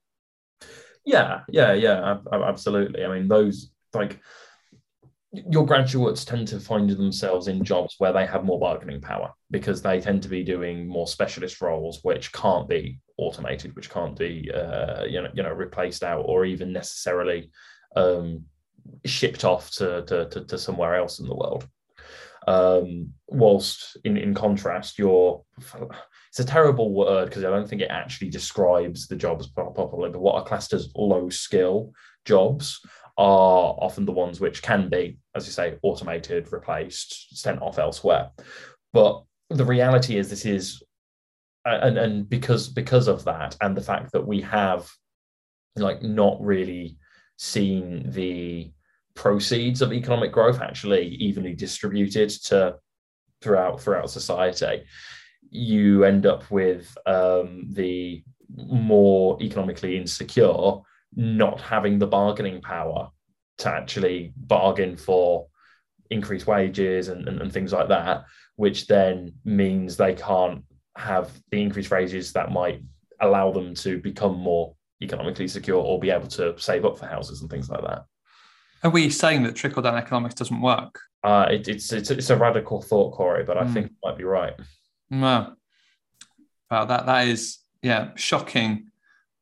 Yeah, 1.06 1.42
yeah, 1.50 1.74
yeah, 1.74 2.18
absolutely. 2.32 3.06
I 3.06 3.08
mean, 3.08 3.28
those 3.28 3.72
like 3.94 4.20
your 5.32 5.66
graduates 5.66 6.26
tend 6.26 6.48
to 6.48 6.60
find 6.60 6.90
themselves 6.90 7.48
in 7.48 7.64
jobs 7.64 7.96
where 7.98 8.14
they 8.14 8.26
have 8.26 8.44
more 8.44 8.60
bargaining 8.60 9.02
power 9.02 9.32
because 9.52 9.82
they 9.82 10.00
tend 10.00 10.24
to 10.24 10.30
be 10.30 10.44
doing 10.44 10.88
more 10.88 11.08
specialist 11.08 11.62
roles 11.62 12.00
which 12.04 12.32
can't 12.32 12.70
be 12.70 13.00
automated 13.18 13.76
which 13.76 13.90
can't 13.90 14.18
be 14.18 14.52
uh, 14.54 15.04
you 15.04 15.22
know 15.22 15.30
you 15.34 15.44
know 15.44 15.52
replaced 15.52 16.04
out 16.04 16.24
or 16.28 16.46
even 16.46 16.72
necessarily 16.72 17.50
um, 17.96 18.44
shipped 19.06 19.46
off 19.46 19.72
to, 19.72 20.04
to, 20.04 20.28
to, 20.30 20.46
to, 20.46 20.58
somewhere 20.58 20.96
else 20.96 21.20
in 21.20 21.28
the 21.28 21.36
world 21.36 21.68
um, 22.48 23.10
whilst 23.28 23.98
in, 24.04 24.18
in 24.18 24.34
contrast 24.34 25.00
your 25.00 25.44
it's 26.30 26.40
a 26.40 26.44
terrible 26.44 26.94
word 26.94 27.26
because 27.26 27.44
I 27.44 27.50
don't 27.50 27.68
think 27.68 27.82
it 27.82 27.90
actually 27.90 28.30
describes 28.30 29.08
the 29.08 29.16
jobs 29.16 29.48
properly 29.48 30.12
but 30.12 30.22
what 30.22 30.36
are 30.36 30.46
classed 30.46 30.74
as 30.74 30.92
low 30.96 31.30
skill 31.30 31.94
jobs 32.26 32.82
are 33.18 33.76
often 33.80 34.06
the 34.06 34.12
ones 34.12 34.40
which 34.40 34.62
can 34.62 34.90
be, 34.90 35.18
as 35.36 35.46
you 35.46 35.52
say, 35.52 35.78
automated, 35.84 36.52
replaced, 36.52 37.38
sent 37.38 37.62
off 37.62 37.80
elsewhere. 37.80 38.32
But 38.92 39.24
the 39.50 39.66
reality 39.66 40.18
is, 40.18 40.30
this 40.30 40.46
is, 40.46 40.84
and 41.66 41.98
and 41.98 42.30
because 42.30 42.68
because 42.70 43.08
of 43.08 43.24
that, 43.26 43.56
and 43.62 43.76
the 43.76 43.82
fact 43.82 44.12
that 44.12 44.26
we 44.26 44.42
have, 44.42 44.90
like, 45.76 46.02
not 46.02 46.42
really 46.42 46.98
seen 47.38 48.10
the 48.12 48.72
proceeds 49.16 49.82
of 49.82 49.94
economic 49.94 50.32
growth 50.32 50.62
actually 50.62 51.08
evenly 51.08 51.54
distributed 51.54 52.30
to 52.30 52.76
throughout 53.42 53.82
throughout 53.82 54.10
society, 54.10 54.84
you 55.50 56.04
end 56.04 56.26
up 56.26 56.50
with 56.52 56.96
um, 57.06 57.66
the 57.72 58.24
more 58.56 59.42
economically 59.42 59.98
insecure 59.98 60.78
not 61.16 61.62
having 61.62 61.98
the 61.98 62.08
bargaining 62.08 62.62
power 62.62 63.10
to 63.58 63.70
actually 63.70 64.34
bargain 64.36 64.98
for 64.98 65.48
increased 66.10 66.46
wages 66.46 67.08
and, 67.08 67.28
and, 67.28 67.42
and, 67.42 67.52
things 67.52 67.72
like 67.72 67.88
that, 67.88 68.26
which 68.58 68.88
then 68.88 69.34
means 69.46 69.96
they 69.96 70.14
can't 70.14 70.64
have 70.96 71.32
the 71.52 71.62
increased 71.62 71.92
wages 71.92 72.34
that 72.34 72.52
might 72.52 72.82
allow 73.22 73.52
them 73.52 73.74
to 73.76 74.00
become 74.00 74.38
more 74.38 74.76
economically 75.02 75.48
secure 75.48 75.82
or 75.82 76.00
be 76.00 76.10
able 76.10 76.28
to 76.28 76.58
save 76.58 76.86
up 76.86 76.98
for 76.98 77.06
houses 77.06 77.42
and 77.42 77.50
things 77.50 77.70
like 77.70 77.82
that. 77.82 78.06
Are 78.84 78.90
we 78.90 79.10
saying 79.10 79.44
that 79.44 79.56
trickle 79.56 79.82
down 79.82 79.98
economics 79.98 80.36
doesn't 80.36 80.62
work? 80.62 81.00
Uh, 81.24 81.48
it, 81.50 81.68
it's, 81.68 81.92
it's 81.92 82.12
it's 82.12 82.30
a 82.30 82.38
radical 82.38 82.82
thought, 82.82 83.14
Corey, 83.14 83.44
but 83.44 83.58
I 83.58 83.64
mm. 83.64 83.74
think 83.74 83.86
it 83.88 83.94
might 84.04 84.18
be 84.18 84.24
right. 84.24 84.54
Well, 85.10 85.58
well, 86.70 86.86
that 86.86 87.08
that 87.08 87.28
is 87.28 87.58
yeah 87.82 88.12
shocking 88.16 88.92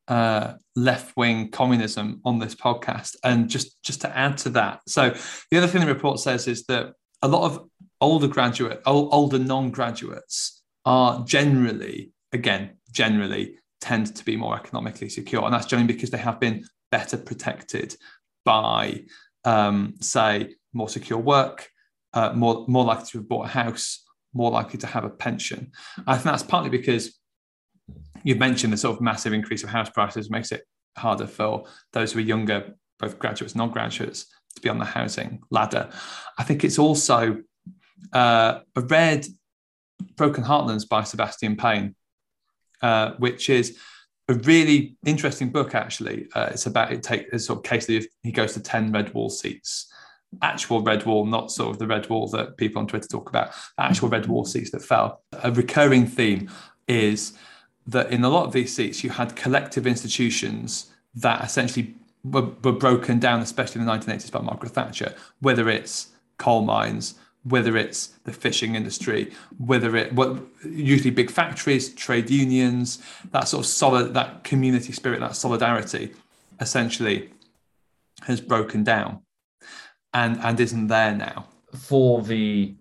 uh, 0.07 0.53
left 0.77 1.15
wing 1.17 1.49
communism 1.49 2.21
on 2.23 2.39
this 2.39 2.55
podcast. 2.55 3.17
And 3.23 3.49
just 3.49 3.83
just 3.83 4.01
to 4.01 4.17
add 4.17 4.37
to 4.39 4.49
that, 4.51 4.81
so 4.87 5.13
the 5.51 5.57
other 5.57 5.67
thing 5.67 5.81
the 5.81 5.87
report 5.87 6.19
says 6.19 6.47
is 6.47 6.65
that 6.67 6.93
a 7.21 7.27
lot 7.27 7.43
of 7.43 7.67
older 7.99 8.29
graduate, 8.29 8.81
older 8.85 9.39
non 9.39 9.71
graduates 9.71 10.62
are 10.85 11.23
generally, 11.25 12.11
again, 12.31 12.77
generally 12.91 13.57
tend 13.81 14.15
to 14.15 14.25
be 14.25 14.35
more 14.35 14.55
economically 14.55 15.09
secure, 15.09 15.43
and 15.43 15.53
that's 15.53 15.65
generally 15.65 15.93
because 15.93 16.09
they 16.09 16.17
have 16.17 16.39
been 16.39 16.65
better 16.91 17.17
protected 17.17 17.95
by, 18.45 19.03
um, 19.45 19.95
say, 19.99 20.55
more 20.73 20.89
secure 20.89 21.19
work, 21.19 21.69
uh, 22.13 22.31
more 22.33 22.65
more 22.67 22.85
likely 22.85 23.05
to 23.05 23.17
have 23.17 23.27
bought 23.27 23.45
a 23.45 23.49
house, 23.49 24.03
more 24.33 24.51
likely 24.51 24.79
to 24.79 24.87
have 24.87 25.03
a 25.03 25.09
pension. 25.09 25.71
I 26.07 26.13
think 26.13 26.25
that's 26.25 26.43
partly 26.43 26.69
because 26.69 27.19
you've 28.23 28.39
mentioned 28.39 28.73
the 28.73 28.77
sort 28.77 28.95
of 28.95 29.01
massive 29.01 29.33
increase 29.33 29.63
of 29.63 29.69
house 29.69 29.89
prices 29.89 30.29
makes 30.29 30.51
it 30.51 30.63
harder 30.97 31.27
for 31.27 31.65
those 31.91 32.13
who 32.13 32.19
are 32.19 32.23
younger, 32.23 32.75
both 32.99 33.19
graduates 33.19 33.53
and 33.53 33.59
non-graduates, 33.59 34.25
to 34.55 34.61
be 34.61 34.69
on 34.69 34.77
the 34.77 34.85
housing 34.85 35.41
ladder. 35.49 35.89
I 36.37 36.43
think 36.43 36.63
it's 36.63 36.79
also 36.79 37.41
uh, 38.11 38.59
I 38.75 38.79
read 38.79 39.25
Broken 40.15 40.43
Heartlands 40.43 40.87
by 40.87 41.03
Sebastian 41.03 41.55
Payne, 41.55 41.95
uh, 42.81 43.13
which 43.17 43.49
is 43.49 43.77
a 44.29 44.33
really 44.35 44.95
interesting 45.05 45.49
book 45.49 45.75
actually. 45.75 46.27
Uh, 46.33 46.49
it's 46.51 46.65
about 46.65 46.91
it 46.91 47.03
take 47.03 47.31
a 47.33 47.39
sort 47.39 47.59
of 47.59 47.63
case 47.63 47.85
that 47.87 48.05
he 48.23 48.31
goes 48.31 48.53
to 48.53 48.59
ten 48.59 48.91
red 48.91 49.13
wall 49.13 49.29
seats, 49.29 49.91
actual 50.41 50.81
red 50.81 51.05
wall, 51.05 51.25
not 51.25 51.51
sort 51.51 51.71
of 51.71 51.79
the 51.79 51.87
red 51.87 52.09
wall 52.09 52.27
that 52.29 52.57
people 52.57 52.79
on 52.79 52.87
Twitter 52.87 53.07
talk 53.07 53.29
about. 53.29 53.51
Actual 53.77 54.09
red 54.09 54.27
wall 54.27 54.45
seats 54.45 54.71
that 54.71 54.81
fell. 54.81 55.21
A 55.43 55.51
recurring 55.51 56.07
theme 56.07 56.49
is 56.87 57.33
that 57.87 58.11
in 58.11 58.23
a 58.23 58.29
lot 58.29 58.45
of 58.45 58.53
these 58.53 58.73
seats 58.73 59.03
you 59.03 59.09
had 59.09 59.35
collective 59.35 59.85
institutions 59.85 60.91
that 61.15 61.43
essentially 61.43 61.95
were, 62.23 62.47
were 62.63 62.71
broken 62.71 63.19
down, 63.19 63.41
especially 63.41 63.81
in 63.81 63.87
the 63.87 63.91
1980s 63.91 64.31
by 64.31 64.39
Margaret 64.39 64.71
Thatcher. 64.71 65.13
Whether 65.41 65.69
it's 65.69 66.07
coal 66.37 66.63
mines, 66.63 67.15
whether 67.43 67.75
it's 67.75 68.07
the 68.23 68.31
fishing 68.31 68.75
industry, 68.75 69.31
whether 69.57 69.95
it 69.95 70.13
what 70.13 70.41
usually 70.63 71.11
big 71.11 71.29
factories, 71.29 71.93
trade 71.93 72.29
unions, 72.29 73.01
that 73.31 73.47
sort 73.47 73.65
of 73.65 73.69
solid 73.69 74.13
that 74.13 74.43
community 74.43 74.93
spirit, 74.93 75.19
that 75.19 75.35
solidarity, 75.35 76.13
essentially 76.59 77.29
has 78.23 78.39
broken 78.39 78.83
down, 78.83 79.19
and 80.13 80.39
and 80.39 80.59
isn't 80.59 80.87
there 80.87 81.15
now. 81.15 81.47
For 81.75 82.21
the 82.21 82.75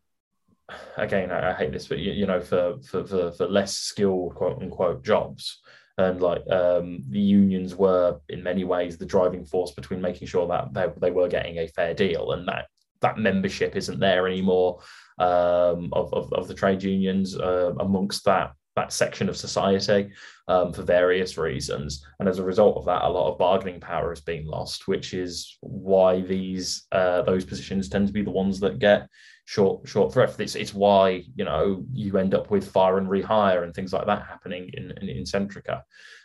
again, 0.96 1.30
I, 1.30 1.50
I 1.50 1.54
hate 1.54 1.72
this, 1.72 1.88
but 1.88 1.98
you, 1.98 2.12
you 2.12 2.26
know, 2.26 2.40
for, 2.40 2.78
for 2.82 3.04
for 3.04 3.32
for 3.32 3.48
less 3.48 3.74
skilled 3.74 4.34
quote 4.34 4.62
unquote 4.62 5.04
jobs, 5.04 5.60
and 5.98 6.20
like 6.20 6.48
um, 6.50 7.04
the 7.08 7.20
unions 7.20 7.74
were 7.74 8.20
in 8.28 8.42
many 8.42 8.64
ways 8.64 8.96
the 8.96 9.06
driving 9.06 9.44
force 9.44 9.72
between 9.72 10.00
making 10.00 10.28
sure 10.28 10.46
that 10.46 10.72
they, 10.72 10.86
they 10.98 11.10
were 11.10 11.28
getting 11.28 11.58
a 11.58 11.66
fair 11.66 11.94
deal 11.94 12.32
and 12.32 12.46
that 12.48 12.66
that 13.02 13.18
membership 13.18 13.76
isn't 13.76 14.00
there 14.00 14.26
anymore 14.26 14.80
um, 15.18 15.90
of, 15.92 16.12
of, 16.14 16.32
of, 16.32 16.48
the 16.48 16.54
trade 16.54 16.82
unions 16.82 17.36
uh, 17.36 17.72
amongst 17.78 18.24
that 18.24 18.52
that 18.74 18.92
section 18.92 19.28
of 19.28 19.36
society 19.36 20.10
um, 20.48 20.72
for 20.72 20.82
various 20.82 21.36
reasons. 21.36 22.04
And 22.18 22.28
as 22.28 22.38
a 22.38 22.44
result 22.44 22.76
of 22.76 22.86
that, 22.86 23.02
a 23.02 23.08
lot 23.08 23.30
of 23.30 23.38
bargaining 23.38 23.80
power 23.80 24.08
has 24.10 24.20
been 24.20 24.46
lost, 24.46 24.88
which 24.88 25.12
is 25.12 25.58
why 25.60 26.22
these 26.22 26.84
uh, 26.92 27.22
those 27.22 27.44
positions 27.44 27.88
tend 27.88 28.06
to 28.06 28.12
be 28.12 28.22
the 28.22 28.30
ones 28.30 28.60
that 28.60 28.78
get 28.78 29.08
short 29.44 29.86
short 29.86 30.12
thrift. 30.12 30.40
It's 30.40 30.54
it's 30.54 30.74
why 30.74 31.24
you 31.34 31.44
know 31.44 31.84
you 31.92 32.16
end 32.18 32.34
up 32.34 32.50
with 32.50 32.70
fire 32.70 32.98
and 32.98 33.08
rehire 33.08 33.64
and 33.64 33.74
things 33.74 33.92
like 33.92 34.06
that 34.06 34.26
happening 34.26 34.70
in 34.74 34.92
in, 35.00 35.08
in 35.08 35.24
Centrica. 35.24 35.82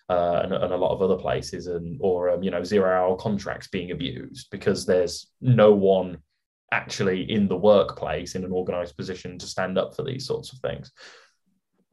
Uh, 0.10 0.40
and, 0.42 0.54
and, 0.54 0.72
a 0.72 0.78
lot 0.78 0.94
of 0.94 1.02
other 1.02 1.18
places, 1.18 1.68
and 1.68 1.98
or 2.00 2.30
um, 2.30 2.42
you 2.42 2.50
know 2.50 2.64
zero 2.64 2.90
hour 2.90 3.18
contracts 3.18 3.68
being 3.68 3.92
abused 3.92 4.48
because 4.52 4.86
there's 4.86 5.34
no 5.42 5.74
one 5.74 6.18
actually 6.72 7.30
in 7.32 7.48
the 7.48 7.56
workplace 7.56 8.36
in 8.36 8.44
an 8.44 8.52
organized 8.52 8.98
position 8.98 9.38
to 9.38 9.46
stand 9.46 9.78
up 9.78 9.96
for 9.96 10.04
these 10.04 10.26
sorts 10.26 10.52
of 10.52 10.60
things 10.60 10.92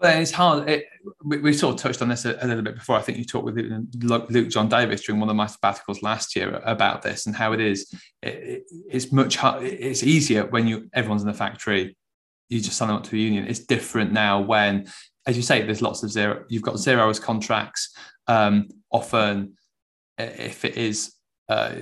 but 0.01 0.17
it's 0.17 0.33
hard. 0.33 0.69
It, 0.69 0.87
we, 1.25 1.39
we, 1.39 1.53
sort 1.53 1.75
of 1.75 1.81
touched 1.81 2.03
on 2.03 2.09
this 2.09 2.25
a, 2.25 2.37
a, 2.41 2.47
little 2.47 2.63
bit 2.63 2.75
before. 2.75 2.97
I 2.97 3.01
think 3.01 3.17
you 3.17 3.25
talked 3.25 3.47
with 3.47 3.57
Luke 4.03 4.51
John 4.51 4.69
Davis 4.69 5.03
during 5.03 5.21
one 5.21 5.31
of 5.31 5.37
my 5.37 5.47
sabbaticals 5.47 6.03
last 6.03 6.35
year 6.37 6.61
about 6.65 7.03
this 7.03 7.27
and 7.27 7.35
how 7.35 7.53
it 7.53 7.61
is. 7.61 7.93
It, 8.23 8.65
it's 8.91 9.13
much 9.13 9.37
hard, 9.37 9.63
It's 9.63 10.03
easier 10.03 10.45
when 10.47 10.67
you 10.67 10.91
everyone's 10.93 11.23
in 11.23 11.29
the 11.29 11.35
factory. 11.35 11.97
You 12.49 12.61
just 12.61 12.77
sign 12.77 12.91
up 12.91 13.05
to 13.05 13.17
a 13.17 13.19
union. 13.19 13.47
It's 13.47 13.61
different 13.61 14.13
now 14.13 14.41
when, 14.41 14.89
as 15.27 15.37
you 15.37 15.43
say, 15.43 15.63
there's 15.63 15.81
lots 15.81 16.03
of 16.03 16.11
zero. 16.11 16.45
You've 16.49 16.63
got 16.63 16.79
zero 16.79 17.05
hours 17.05 17.21
contracts. 17.21 17.97
Um, 18.27 18.69
often, 18.91 19.55
if 20.19 20.65
it 20.65 20.77
is 20.77 21.15
uh, 21.49 21.73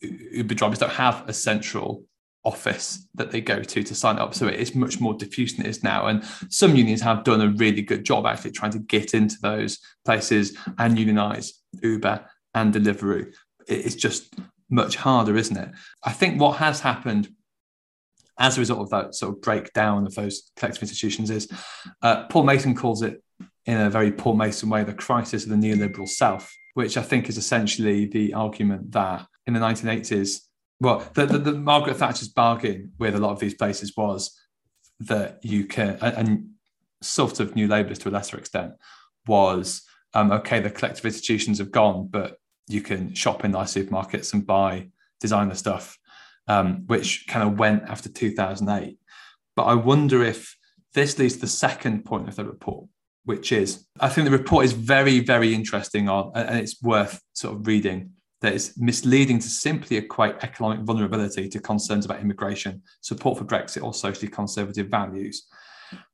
Uber 0.00 0.54
drivers 0.54 0.78
don't 0.78 0.90
have 0.90 1.28
a 1.28 1.32
central 1.32 2.04
office 2.44 3.06
that 3.14 3.30
they 3.30 3.40
go 3.40 3.62
to 3.62 3.82
to 3.82 3.94
sign 3.94 4.18
up. 4.18 4.34
So 4.34 4.46
it's 4.46 4.74
much 4.74 5.00
more 5.00 5.14
diffuse 5.14 5.54
than 5.56 5.66
it 5.66 5.70
is 5.70 5.82
now. 5.82 6.06
And 6.06 6.24
some 6.48 6.74
unions 6.74 7.02
have 7.02 7.24
done 7.24 7.40
a 7.40 7.50
really 7.50 7.82
good 7.82 8.04
job 8.04 8.26
actually 8.26 8.52
trying 8.52 8.72
to 8.72 8.78
get 8.78 9.14
into 9.14 9.36
those 9.42 9.78
places 10.04 10.56
and 10.78 10.98
unionize 10.98 11.54
Uber 11.82 12.24
and 12.54 12.72
Deliveroo. 12.72 13.32
It's 13.68 13.94
just 13.94 14.34
much 14.70 14.96
harder, 14.96 15.36
isn't 15.36 15.56
it? 15.56 15.70
I 16.02 16.12
think 16.12 16.40
what 16.40 16.56
has 16.56 16.80
happened 16.80 17.28
as 18.38 18.56
a 18.56 18.60
result 18.60 18.80
of 18.80 18.90
that 18.90 19.14
sort 19.14 19.34
of 19.34 19.42
breakdown 19.42 20.06
of 20.06 20.14
those 20.14 20.50
collective 20.56 20.82
institutions 20.82 21.30
is 21.30 21.48
uh, 22.02 22.26
Paul 22.28 22.44
Mason 22.44 22.74
calls 22.74 23.02
it 23.02 23.22
in 23.66 23.78
a 23.78 23.90
very 23.90 24.10
Paul 24.10 24.34
Mason 24.34 24.70
way 24.70 24.82
the 24.82 24.94
crisis 24.94 25.44
of 25.44 25.50
the 25.50 25.56
neoliberal 25.56 26.08
self, 26.08 26.50
which 26.72 26.96
I 26.96 27.02
think 27.02 27.28
is 27.28 27.36
essentially 27.36 28.06
the 28.06 28.32
argument 28.32 28.92
that 28.92 29.26
in 29.46 29.52
the 29.52 29.60
1980s 29.60 30.40
well, 30.80 31.06
the, 31.14 31.26
the, 31.26 31.38
the, 31.38 31.52
Margaret 31.52 31.96
Thatcher's 31.96 32.28
bargain 32.28 32.92
with 32.98 33.14
a 33.14 33.18
lot 33.18 33.32
of 33.32 33.40
these 33.40 33.54
places 33.54 33.94
was 33.96 34.36
that 35.00 35.38
you 35.42 35.66
can, 35.66 35.98
and, 36.00 36.46
sort 37.02 37.40
of 37.40 37.56
New 37.56 37.66
Labourers 37.66 37.98
to 37.98 38.08
a 38.08 38.10
lesser 38.10 38.36
extent, 38.36 38.72
was 39.26 39.82
um, 40.12 40.32
okay, 40.32 40.60
the 40.60 40.70
collective 40.70 41.04
institutions 41.04 41.58
have 41.58 41.70
gone, 41.70 42.08
but 42.10 42.36
you 42.68 42.82
can 42.82 43.14
shop 43.14 43.44
in 43.44 43.52
nice 43.52 43.74
supermarkets 43.74 44.32
and 44.32 44.46
buy 44.46 44.88
designer 45.20 45.54
stuff, 45.54 45.98
um, 46.48 46.84
which 46.86 47.26
kind 47.26 47.48
of 47.48 47.58
went 47.58 47.84
after 47.84 48.08
2008. 48.08 48.98
But 49.56 49.62
I 49.62 49.74
wonder 49.74 50.22
if 50.22 50.56
this 50.94 51.18
leads 51.18 51.34
to 51.34 51.40
the 51.40 51.46
second 51.46 52.04
point 52.04 52.28
of 52.28 52.36
the 52.36 52.44
report, 52.44 52.86
which 53.24 53.52
is 53.52 53.86
I 53.98 54.08
think 54.08 54.24
the 54.24 54.36
report 54.36 54.64
is 54.64 54.72
very, 54.72 55.20
very 55.20 55.54
interesting 55.54 56.08
on, 56.08 56.32
and 56.34 56.58
it's 56.58 56.82
worth 56.82 57.22
sort 57.32 57.56
of 57.56 57.66
reading 57.66 58.12
that 58.40 58.54
is 58.54 58.74
misleading 58.76 59.38
to 59.38 59.48
simply 59.48 59.96
equate 59.96 60.36
economic 60.42 60.80
vulnerability 60.80 61.48
to 61.48 61.60
concerns 61.60 62.04
about 62.04 62.20
immigration, 62.20 62.82
support 63.00 63.38
for 63.38 63.44
Brexit, 63.44 63.82
or 63.82 63.92
socially 63.92 64.28
conservative 64.28 64.88
values. 64.88 65.46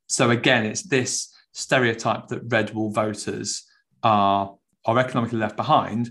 So 0.09 0.31
again, 0.31 0.67
it's 0.67 0.83
this 0.83 1.33
stereotype 1.53 2.29
that 2.29 2.43
red 2.49 2.75
wall 2.75 2.91
voters 2.91 3.65
are, 4.03 4.55
are 4.85 4.99
economically 4.99 5.39
left 5.39 5.57
behind 5.57 6.11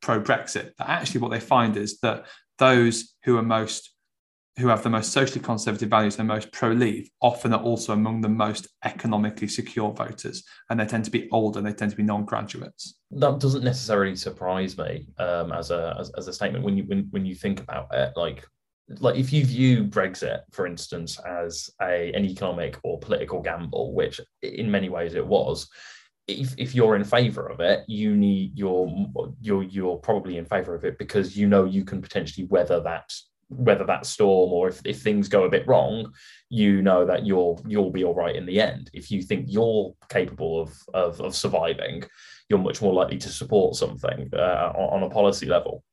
pro 0.00 0.20
Brexit. 0.20 0.72
But 0.78 0.88
actually, 0.88 1.20
what 1.20 1.30
they 1.30 1.40
find 1.40 1.76
is 1.76 1.98
that 2.00 2.26
those 2.58 3.14
who 3.24 3.36
are 3.36 3.42
most 3.42 3.90
who 4.58 4.68
have 4.68 4.82
the 4.82 4.90
most 4.90 5.12
socially 5.12 5.40
conservative 5.40 5.90
values 5.90 6.18
and 6.18 6.26
most 6.26 6.50
pro 6.50 6.70
leave 6.70 7.10
often 7.20 7.52
are 7.52 7.62
also 7.62 7.92
among 7.92 8.22
the 8.22 8.28
most 8.28 8.68
economically 8.84 9.48
secure 9.48 9.92
voters. 9.92 10.44
And 10.70 10.80
they 10.80 10.86
tend 10.86 11.04
to 11.04 11.10
be 11.10 11.28
older 11.30 11.58
and 11.58 11.66
they 11.66 11.74
tend 11.74 11.90
to 11.90 11.96
be 11.96 12.02
non 12.02 12.24
graduates. 12.24 12.94
That 13.10 13.38
doesn't 13.38 13.64
necessarily 13.64 14.16
surprise 14.16 14.78
me 14.78 15.08
um, 15.18 15.52
as, 15.52 15.70
a, 15.70 15.96
as, 16.00 16.10
as, 16.16 16.28
a 16.28 16.32
statement 16.32 16.64
when 16.64 16.76
you, 16.76 16.84
when, 16.84 17.06
when 17.10 17.26
you 17.26 17.34
think 17.34 17.60
about 17.60 17.88
it. 17.92 18.14
Like, 18.16 18.46
like 19.00 19.16
if 19.16 19.30
you 19.30 19.44
view 19.44 19.84
Brexit, 19.84 20.40
for 20.52 20.66
instance, 20.66 21.18
as 21.20 21.68
a, 21.82 22.12
an 22.12 22.24
economic 22.24 22.78
or 22.82 22.98
political 22.98 23.42
gamble, 23.42 23.94
which 23.94 24.20
in 24.42 24.70
many 24.70 24.88
ways 24.88 25.14
it 25.14 25.26
was, 25.26 25.68
if, 26.28 26.54
if 26.56 26.74
you're 26.74 26.96
in 26.96 27.04
favor 27.04 27.46
of 27.46 27.60
it, 27.60 27.84
you 27.86 28.16
need 28.16 28.58
you're 28.58 28.92
you're 29.40 29.62
you're 29.62 29.96
probably 29.96 30.38
in 30.38 30.44
favor 30.44 30.74
of 30.74 30.84
it 30.84 30.98
because 30.98 31.36
you 31.36 31.46
know 31.46 31.64
you 31.64 31.84
can 31.84 32.02
potentially 32.02 32.48
weather 32.48 32.80
that 32.80 33.12
whether 33.48 33.84
that 33.84 34.06
storm 34.06 34.52
or 34.52 34.68
if, 34.68 34.80
if 34.84 35.00
things 35.00 35.28
go 35.28 35.44
a 35.44 35.50
bit 35.50 35.66
wrong, 35.66 36.12
you 36.48 36.82
know 36.82 37.04
that 37.04 37.24
you'll 37.24 37.64
you'll 37.66 37.90
be 37.90 38.04
all 38.04 38.14
right 38.14 38.36
in 38.36 38.46
the 38.46 38.60
end. 38.60 38.90
If 38.92 39.10
you 39.10 39.22
think 39.22 39.46
you're 39.48 39.94
capable 40.08 40.60
of 40.60 40.76
of, 40.94 41.20
of 41.20 41.34
surviving, 41.34 42.04
you're 42.48 42.58
much 42.58 42.82
more 42.82 42.94
likely 42.94 43.18
to 43.18 43.28
support 43.28 43.76
something 43.76 44.30
uh, 44.32 44.72
on, 44.74 45.02
on 45.02 45.10
a 45.10 45.10
policy 45.10 45.46
level. 45.46 45.84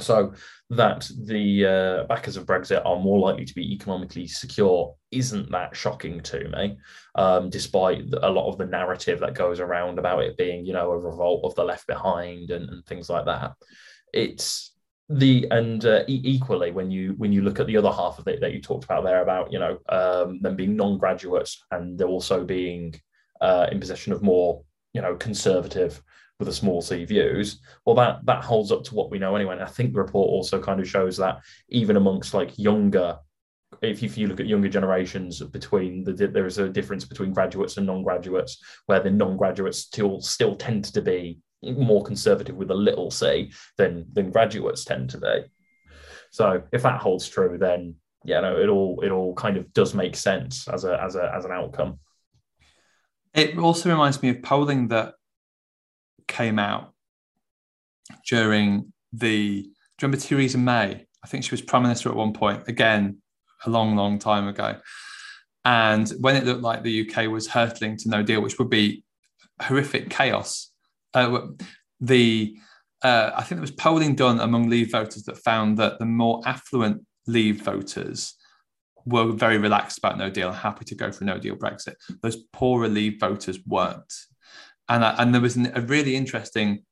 So 0.00 0.32
that 0.70 1.10
the 1.26 1.66
uh, 1.66 2.04
backers 2.04 2.38
of 2.38 2.46
Brexit 2.46 2.84
are 2.86 2.98
more 2.98 3.18
likely 3.18 3.44
to 3.44 3.54
be 3.54 3.74
economically 3.74 4.26
secure 4.26 4.94
isn't 5.10 5.50
that 5.50 5.76
shocking 5.76 6.20
to 6.20 6.48
me, 6.48 6.78
um, 7.14 7.50
despite 7.50 8.04
a 8.22 8.30
lot 8.30 8.48
of 8.48 8.56
the 8.56 8.64
narrative 8.64 9.20
that 9.20 9.34
goes 9.34 9.60
around 9.60 9.98
about 9.98 10.22
it 10.22 10.38
being, 10.38 10.64
you 10.64 10.72
know, 10.72 10.90
a 10.90 10.98
revolt 10.98 11.44
of 11.44 11.54
the 11.56 11.64
left 11.64 11.86
behind 11.86 12.50
and, 12.50 12.70
and 12.70 12.86
things 12.86 13.10
like 13.10 13.26
that. 13.26 13.52
It's 14.14 14.72
the 15.18 15.46
and 15.50 15.84
uh, 15.84 16.04
equally 16.06 16.70
when 16.70 16.90
you 16.90 17.14
when 17.18 17.32
you 17.32 17.42
look 17.42 17.60
at 17.60 17.66
the 17.66 17.76
other 17.76 17.90
half 17.90 18.18
of 18.18 18.28
it 18.28 18.40
that 18.40 18.52
you 18.52 18.60
talked 18.60 18.84
about 18.84 19.04
there 19.04 19.22
about 19.22 19.52
you 19.52 19.58
know 19.58 19.78
um, 19.88 20.40
them 20.40 20.56
being 20.56 20.76
non-graduates 20.76 21.64
and 21.70 21.98
they're 21.98 22.06
also 22.06 22.44
being 22.44 22.94
uh, 23.40 23.66
in 23.70 23.80
possession 23.80 24.12
of 24.12 24.22
more 24.22 24.62
you 24.92 25.02
know 25.02 25.14
conservative 25.16 26.02
with 26.38 26.48
a 26.48 26.52
small 26.52 26.80
c 26.80 27.04
views 27.04 27.60
well 27.84 27.94
that 27.94 28.24
that 28.24 28.42
holds 28.42 28.72
up 28.72 28.82
to 28.84 28.94
what 28.94 29.10
we 29.10 29.18
know 29.18 29.36
anyway. 29.36 29.54
And 29.54 29.62
i 29.62 29.66
think 29.66 29.92
the 29.92 30.00
report 30.00 30.28
also 30.28 30.60
kind 30.60 30.80
of 30.80 30.88
shows 30.88 31.16
that 31.18 31.40
even 31.68 31.96
amongst 31.96 32.34
like 32.34 32.58
younger 32.58 33.18
if 33.80 34.02
you, 34.02 34.06
if 34.06 34.18
you 34.18 34.26
look 34.26 34.40
at 34.40 34.46
younger 34.46 34.68
generations 34.68 35.40
between 35.40 36.04
the 36.04 36.12
there 36.12 36.46
is 36.46 36.58
a 36.58 36.68
difference 36.68 37.04
between 37.04 37.32
graduates 37.32 37.76
and 37.76 37.86
non-graduates 37.86 38.62
where 38.86 39.00
the 39.00 39.10
non-graduates 39.10 39.78
still 39.78 40.20
still 40.20 40.56
tend 40.56 40.84
to 40.84 41.02
be 41.02 41.38
more 41.62 42.02
conservative 42.02 42.56
with 42.56 42.70
a 42.70 42.74
little 42.74 43.10
c 43.10 43.52
than 43.76 44.06
than 44.12 44.30
graduates 44.30 44.84
tend 44.84 45.10
to 45.10 45.18
be. 45.18 45.44
So 46.30 46.62
if 46.72 46.82
that 46.82 47.00
holds 47.00 47.28
true, 47.28 47.58
then 47.58 47.96
yeah, 48.24 48.40
no, 48.40 48.58
it 48.58 48.68
all 48.68 49.00
it 49.02 49.10
all 49.10 49.34
kind 49.34 49.56
of 49.56 49.72
does 49.72 49.94
make 49.94 50.16
sense 50.16 50.68
as 50.68 50.84
a 50.84 51.00
as 51.00 51.16
a 51.16 51.32
as 51.34 51.44
an 51.44 51.52
outcome. 51.52 51.98
It 53.34 53.56
also 53.58 53.88
reminds 53.88 54.22
me 54.22 54.30
of 54.30 54.42
polling 54.42 54.88
that 54.88 55.14
came 56.28 56.58
out 56.58 56.92
during 58.28 58.92
the. 59.12 59.62
Do 59.62 60.06
you 60.06 60.08
remember 60.08 60.24
Theresa 60.24 60.58
May? 60.58 61.06
I 61.24 61.28
think 61.28 61.44
she 61.44 61.52
was 61.52 61.62
prime 61.62 61.82
minister 61.82 62.08
at 62.08 62.16
one 62.16 62.32
point. 62.32 62.66
Again, 62.66 63.18
a 63.64 63.70
long, 63.70 63.94
long 63.96 64.18
time 64.18 64.48
ago. 64.48 64.76
And 65.64 66.08
when 66.20 66.34
it 66.34 66.44
looked 66.44 66.62
like 66.62 66.82
the 66.82 67.08
UK 67.08 67.30
was 67.30 67.46
hurtling 67.46 67.96
to 67.98 68.08
no 68.08 68.22
deal, 68.22 68.40
which 68.40 68.58
would 68.58 68.70
be 68.70 69.04
horrific 69.60 70.10
chaos 70.10 70.71
uh, 71.14 71.46
the 72.00 72.56
uh, 73.02 73.32
I 73.34 73.42
think 73.42 73.56
there 73.56 73.62
was 73.62 73.72
polling 73.72 74.14
done 74.14 74.40
among 74.40 74.68
Leave 74.68 74.92
voters 74.92 75.24
that 75.24 75.38
found 75.38 75.76
that 75.78 75.98
the 75.98 76.06
more 76.06 76.40
affluent 76.46 77.04
Leave 77.26 77.62
voters 77.62 78.34
were 79.04 79.32
very 79.32 79.58
relaxed 79.58 79.98
about 79.98 80.18
No 80.18 80.30
Deal 80.30 80.52
happy 80.52 80.84
to 80.84 80.94
go 80.94 81.10
for 81.10 81.24
No 81.24 81.38
Deal 81.38 81.56
Brexit. 81.56 81.94
Those 82.22 82.36
poorer 82.52 82.88
Leave 82.88 83.18
voters 83.18 83.58
weren't, 83.66 84.12
and 84.88 85.02
uh, 85.04 85.16
and 85.18 85.34
there 85.34 85.40
was 85.40 85.56
a 85.56 85.80
really 85.80 86.16
interesting 86.16 86.84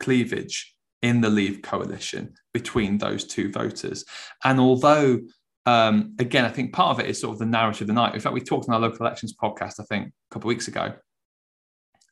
cleavage 0.00 0.74
in 1.02 1.20
the 1.20 1.30
Leave 1.30 1.62
coalition 1.62 2.34
between 2.52 2.98
those 2.98 3.24
two 3.24 3.50
voters. 3.52 4.04
And 4.44 4.58
although 4.58 5.20
um, 5.66 6.14
again, 6.20 6.44
I 6.44 6.48
think 6.48 6.72
part 6.72 6.96
of 6.96 7.04
it 7.04 7.10
is 7.10 7.20
sort 7.20 7.32
of 7.32 7.38
the 7.40 7.46
narrative 7.46 7.82
of 7.82 7.86
the 7.88 7.92
night. 7.92 8.14
In 8.14 8.20
fact, 8.20 8.32
we 8.32 8.40
talked 8.40 8.68
on 8.68 8.74
our 8.74 8.80
local 8.80 9.04
elections 9.04 9.34
podcast, 9.34 9.80
I 9.80 9.84
think, 9.84 10.06
a 10.06 10.34
couple 10.34 10.48
of 10.48 10.54
weeks 10.54 10.68
ago, 10.68 10.94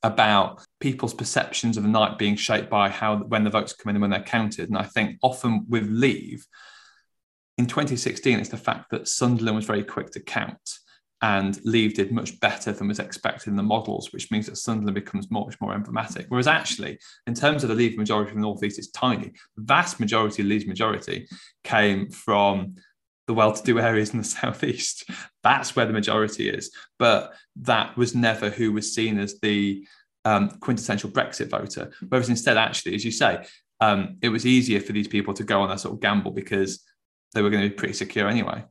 about 0.04 0.62
people's 0.80 1.14
perceptions 1.14 1.76
of 1.76 1.82
the 1.82 1.88
night 1.88 2.18
being 2.18 2.36
shaped 2.36 2.70
by 2.70 2.90
how 2.90 3.16
when 3.16 3.42
the 3.42 3.50
votes 3.50 3.72
come 3.72 3.90
in 3.90 3.96
and 3.96 4.02
when 4.02 4.10
they're 4.10 4.22
counted. 4.22 4.68
And 4.68 4.78
I 4.78 4.84
think 4.84 5.18
often 5.22 5.64
with 5.68 5.88
Leave, 5.88 6.46
in 7.56 7.66
2016, 7.66 8.38
it's 8.38 8.50
the 8.50 8.56
fact 8.56 8.90
that 8.90 9.08
Sunderland 9.08 9.56
was 9.56 9.64
very 9.64 9.82
quick 9.82 10.10
to 10.10 10.20
count 10.20 10.78
and 11.22 11.58
Leave 11.64 11.94
did 11.94 12.12
much 12.12 12.38
better 12.40 12.70
than 12.70 12.88
was 12.88 12.98
expected 12.98 13.48
in 13.48 13.56
the 13.56 13.62
models, 13.62 14.12
which 14.12 14.30
means 14.30 14.44
that 14.44 14.58
Sunderland 14.58 14.94
becomes 14.94 15.30
much 15.30 15.58
more 15.58 15.72
emblematic. 15.72 16.26
Whereas 16.28 16.46
actually, 16.46 16.98
in 17.26 17.32
terms 17.32 17.62
of 17.62 17.70
the 17.70 17.74
Leave 17.74 17.96
majority 17.96 18.30
from 18.30 18.42
the 18.42 18.46
northeast, 18.46 18.78
it's 18.78 18.90
tiny. 18.90 19.32
The 19.56 19.62
vast 19.62 20.00
majority 20.00 20.42
of 20.42 20.48
Leave's 20.48 20.66
majority 20.66 21.26
came 21.62 22.10
from 22.10 22.74
the 23.26 23.34
well-to-do 23.34 23.78
areas 23.78 24.10
in 24.10 24.18
the 24.18 24.24
southeast. 24.38 25.08
That's 25.42 25.74
where 25.74 25.86
the 25.86 25.92
majority 25.92 26.48
is. 26.48 26.70
But 26.98 27.34
that 27.56 27.96
was 27.96 28.14
never 28.14 28.50
who 28.50 28.72
was 28.72 28.94
seen 28.94 29.18
as 29.18 29.40
the 29.40 29.86
um, 30.24 30.50
quintessential 30.60 31.10
Brexit 31.10 31.48
voter. 31.48 31.92
Whereas 32.08 32.28
instead, 32.28 32.56
actually, 32.56 32.94
as 32.94 33.04
you 33.04 33.10
say, 33.10 33.46
um, 33.80 34.16
it 34.22 34.28
was 34.28 34.46
easier 34.46 34.80
for 34.80 34.92
these 34.92 35.08
people 35.08 35.34
to 35.34 35.44
go 35.44 35.60
on 35.60 35.70
a 35.70 35.78
sort 35.78 35.94
of 35.94 36.00
gamble 36.00 36.30
because 36.30 36.82
they 37.34 37.42
were 37.42 37.50
going 37.50 37.62
to 37.62 37.68
be 37.68 37.74
pretty 37.74 37.94
secure 37.94 38.28
anyway. 38.28 38.64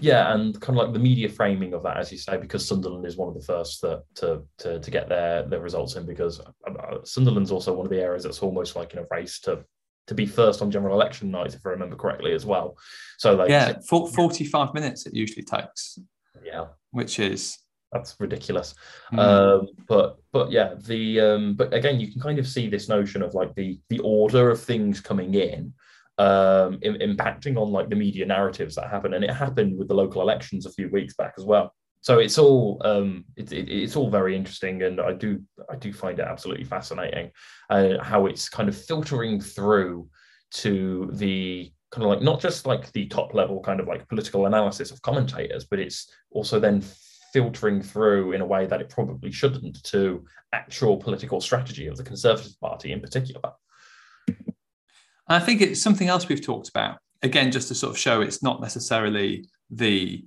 Yeah, 0.00 0.32
and 0.32 0.58
kind 0.60 0.78
of 0.78 0.84
like 0.86 0.94
the 0.94 0.98
media 0.98 1.28
framing 1.28 1.74
of 1.74 1.82
that, 1.82 1.98
as 1.98 2.10
you 2.10 2.16
say, 2.16 2.38
because 2.38 2.66
Sunderland 2.66 3.04
is 3.04 3.16
one 3.16 3.28
of 3.28 3.34
the 3.34 3.42
first 3.42 3.82
that, 3.82 4.04
to, 4.16 4.42
to 4.58 4.80
to 4.80 4.90
get 4.90 5.10
their 5.10 5.42
their 5.42 5.60
results 5.60 5.96
in, 5.96 6.06
because 6.06 6.40
uh, 6.40 7.04
Sunderland's 7.04 7.52
also 7.52 7.74
one 7.74 7.84
of 7.84 7.90
the 7.90 8.00
areas 8.00 8.22
that's 8.22 8.42
almost 8.42 8.74
like 8.74 8.94
in 8.94 9.00
a 9.00 9.06
race 9.10 9.38
to 9.40 9.64
to 10.06 10.14
be 10.14 10.26
first 10.26 10.62
on 10.62 10.70
general 10.70 10.94
election 10.94 11.30
night, 11.30 11.54
if 11.54 11.66
I 11.66 11.70
remember 11.70 11.96
correctly, 11.96 12.32
as 12.32 12.46
well. 12.46 12.76
So 13.18 13.34
like 13.34 13.48
yeah, 13.48 13.78
45 13.88 14.74
minutes 14.74 15.06
it 15.06 15.14
usually 15.14 15.44
takes. 15.44 15.98
Yeah, 16.44 16.66
which 16.90 17.18
is 17.18 17.58
that's 17.92 18.16
ridiculous. 18.18 18.74
Mm. 19.12 19.18
Um, 19.18 19.68
but 19.88 20.18
but 20.32 20.50
yeah, 20.50 20.74
the 20.78 21.20
um, 21.20 21.54
but 21.54 21.72
again, 21.72 22.00
you 22.00 22.12
can 22.12 22.20
kind 22.20 22.38
of 22.38 22.46
see 22.46 22.68
this 22.68 22.88
notion 22.88 23.22
of 23.22 23.34
like 23.34 23.54
the 23.54 23.78
the 23.88 24.00
order 24.00 24.50
of 24.50 24.60
things 24.60 25.00
coming 25.00 25.34
in 25.34 25.72
um, 26.18 26.78
in, 26.82 26.94
impacting 26.96 27.56
on 27.60 27.70
like 27.72 27.88
the 27.88 27.96
media 27.96 28.26
narratives 28.26 28.74
that 28.76 28.90
happen, 28.90 29.14
and 29.14 29.24
it 29.24 29.30
happened 29.30 29.78
with 29.78 29.88
the 29.88 29.94
local 29.94 30.22
elections 30.22 30.66
a 30.66 30.72
few 30.72 30.88
weeks 30.90 31.14
back 31.14 31.34
as 31.38 31.44
well. 31.44 31.74
So 32.06 32.20
it's 32.20 32.38
all 32.38 32.80
um, 32.84 33.24
it, 33.34 33.50
it, 33.50 33.68
it's 33.68 33.96
all 33.96 34.08
very 34.08 34.36
interesting, 34.36 34.84
and 34.84 35.00
I 35.00 35.12
do 35.12 35.42
I 35.68 35.74
do 35.74 35.92
find 35.92 36.16
it 36.20 36.24
absolutely 36.24 36.62
fascinating 36.62 37.32
uh, 37.68 38.00
how 38.00 38.26
it's 38.26 38.48
kind 38.48 38.68
of 38.68 38.80
filtering 38.80 39.40
through 39.40 40.08
to 40.62 41.10
the 41.14 41.72
kind 41.90 42.04
of 42.04 42.10
like 42.10 42.22
not 42.22 42.40
just 42.40 42.64
like 42.64 42.92
the 42.92 43.08
top 43.08 43.34
level 43.34 43.60
kind 43.60 43.80
of 43.80 43.88
like 43.88 44.08
political 44.08 44.46
analysis 44.46 44.92
of 44.92 45.02
commentators, 45.02 45.64
but 45.64 45.80
it's 45.80 46.08
also 46.30 46.60
then 46.60 46.80
filtering 47.32 47.82
through 47.82 48.34
in 48.34 48.40
a 48.40 48.46
way 48.46 48.66
that 48.66 48.80
it 48.80 48.88
probably 48.88 49.32
shouldn't 49.32 49.82
to 49.82 50.24
actual 50.52 50.98
political 50.98 51.40
strategy 51.40 51.88
of 51.88 51.96
the 51.96 52.04
Conservative 52.04 52.52
Party 52.60 52.92
in 52.92 53.00
particular. 53.00 53.50
I 55.26 55.40
think 55.40 55.60
it's 55.60 55.82
something 55.82 56.06
else 56.06 56.28
we've 56.28 56.40
talked 56.40 56.68
about. 56.68 56.98
Again, 57.22 57.50
just 57.50 57.66
to 57.66 57.74
sort 57.74 57.90
of 57.90 57.98
show 57.98 58.20
it's 58.20 58.44
not 58.44 58.60
necessarily 58.60 59.48
the 59.70 60.24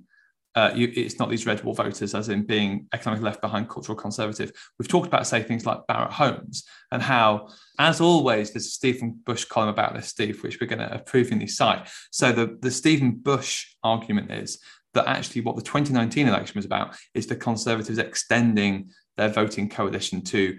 uh, 0.56 0.72
you, 0.74 0.92
it's 0.94 1.18
not 1.18 1.30
these 1.30 1.46
red 1.46 1.62
wall 1.62 1.74
voters 1.74 2.14
as 2.14 2.28
in 2.28 2.44
being 2.44 2.86
economically 2.92 3.24
left 3.24 3.40
behind 3.40 3.68
cultural 3.68 3.96
conservative. 3.96 4.50
We've 4.78 4.88
talked 4.88 5.06
about, 5.06 5.26
say, 5.26 5.42
things 5.42 5.64
like 5.64 5.86
Barratt 5.88 6.10
Homes 6.10 6.64
and 6.90 7.00
how, 7.00 7.48
as 7.78 8.00
always, 8.00 8.50
there's 8.50 8.66
a 8.66 8.70
Stephen 8.70 9.20
Bush 9.24 9.44
column 9.44 9.68
about 9.68 9.94
this, 9.94 10.08
Steve, 10.08 10.42
which 10.42 10.60
we're 10.60 10.66
going 10.66 10.80
to 10.80 10.92
approvingly 10.92 11.46
cite. 11.46 11.88
So 12.10 12.32
the, 12.32 12.58
the 12.60 12.70
Stephen 12.70 13.12
Bush 13.12 13.74
argument 13.84 14.32
is 14.32 14.60
that 14.94 15.06
actually 15.06 15.42
what 15.42 15.54
the 15.54 15.62
2019 15.62 16.26
election 16.26 16.58
was 16.58 16.64
about 16.64 16.96
is 17.14 17.28
the 17.28 17.36
Conservatives 17.36 17.98
extending 17.98 18.90
their 19.16 19.28
voting 19.28 19.68
coalition 19.68 20.22
to 20.22 20.58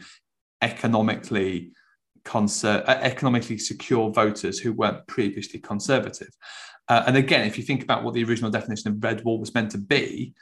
economically 0.61 1.73
conser- 2.23 2.87
uh, 2.87 2.99
economically 3.01 3.57
secure 3.57 4.11
voters 4.11 4.59
who 4.59 4.73
weren't 4.73 5.05
previously 5.07 5.59
conservative. 5.59 6.29
Uh, 6.87 7.03
and 7.07 7.17
again, 7.17 7.45
if 7.47 7.57
you 7.57 7.63
think 7.63 7.83
about 7.83 8.03
what 8.03 8.13
the 8.13 8.23
original 8.23 8.51
definition 8.51 8.91
of 8.91 9.03
red 9.03 9.23
wall 9.23 9.39
was 9.39 9.53
meant 9.53 9.71
to 9.71 9.77
be, 9.77 10.33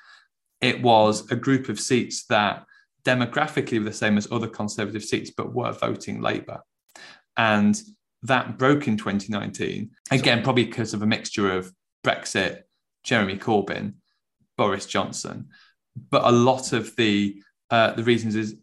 it 0.62 0.82
was 0.82 1.30
a 1.32 1.36
group 1.36 1.70
of 1.70 1.80
seats 1.80 2.26
that 2.26 2.66
demographically 3.04 3.80
were 3.80 3.86
the 3.86 3.94
same 3.94 4.18
as 4.18 4.32
other 4.32 4.48
conservative 4.48 5.04
seats, 5.04 5.32
but 5.36 5.54
were 5.54 5.72
voting 5.72 6.22
Labour. 6.22 6.60
And 7.38 7.82
that 8.24 8.58
broke 8.58 8.88
in 8.88 8.98
2019, 8.98 9.92
again, 10.12 10.44
probably 10.44 10.66
because 10.66 10.94
of 10.94 11.02
a 11.02 11.08
mixture 11.08 11.56
of 11.56 11.72
Brexit, 12.04 12.64
Jeremy 13.04 13.38
Corbyn, 13.38 13.94
Boris 14.58 14.86
Johnson. 14.86 15.48
But 16.10 16.26
a 16.26 16.32
lot 16.32 16.74
of 16.74 16.96
the 16.96 17.42
uh, 17.72 17.92
the 17.94 18.04
reasons 18.04 18.36
is 18.36 18.56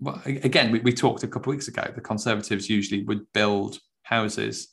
well, 0.00 0.20
again 0.24 0.70
we, 0.70 0.80
we 0.80 0.92
talked 0.92 1.22
a 1.22 1.28
couple 1.28 1.52
of 1.52 1.56
weeks 1.56 1.68
ago. 1.68 1.90
The 1.94 2.00
Conservatives 2.00 2.68
usually 2.68 3.04
would 3.04 3.32
build 3.32 3.78
houses, 4.02 4.68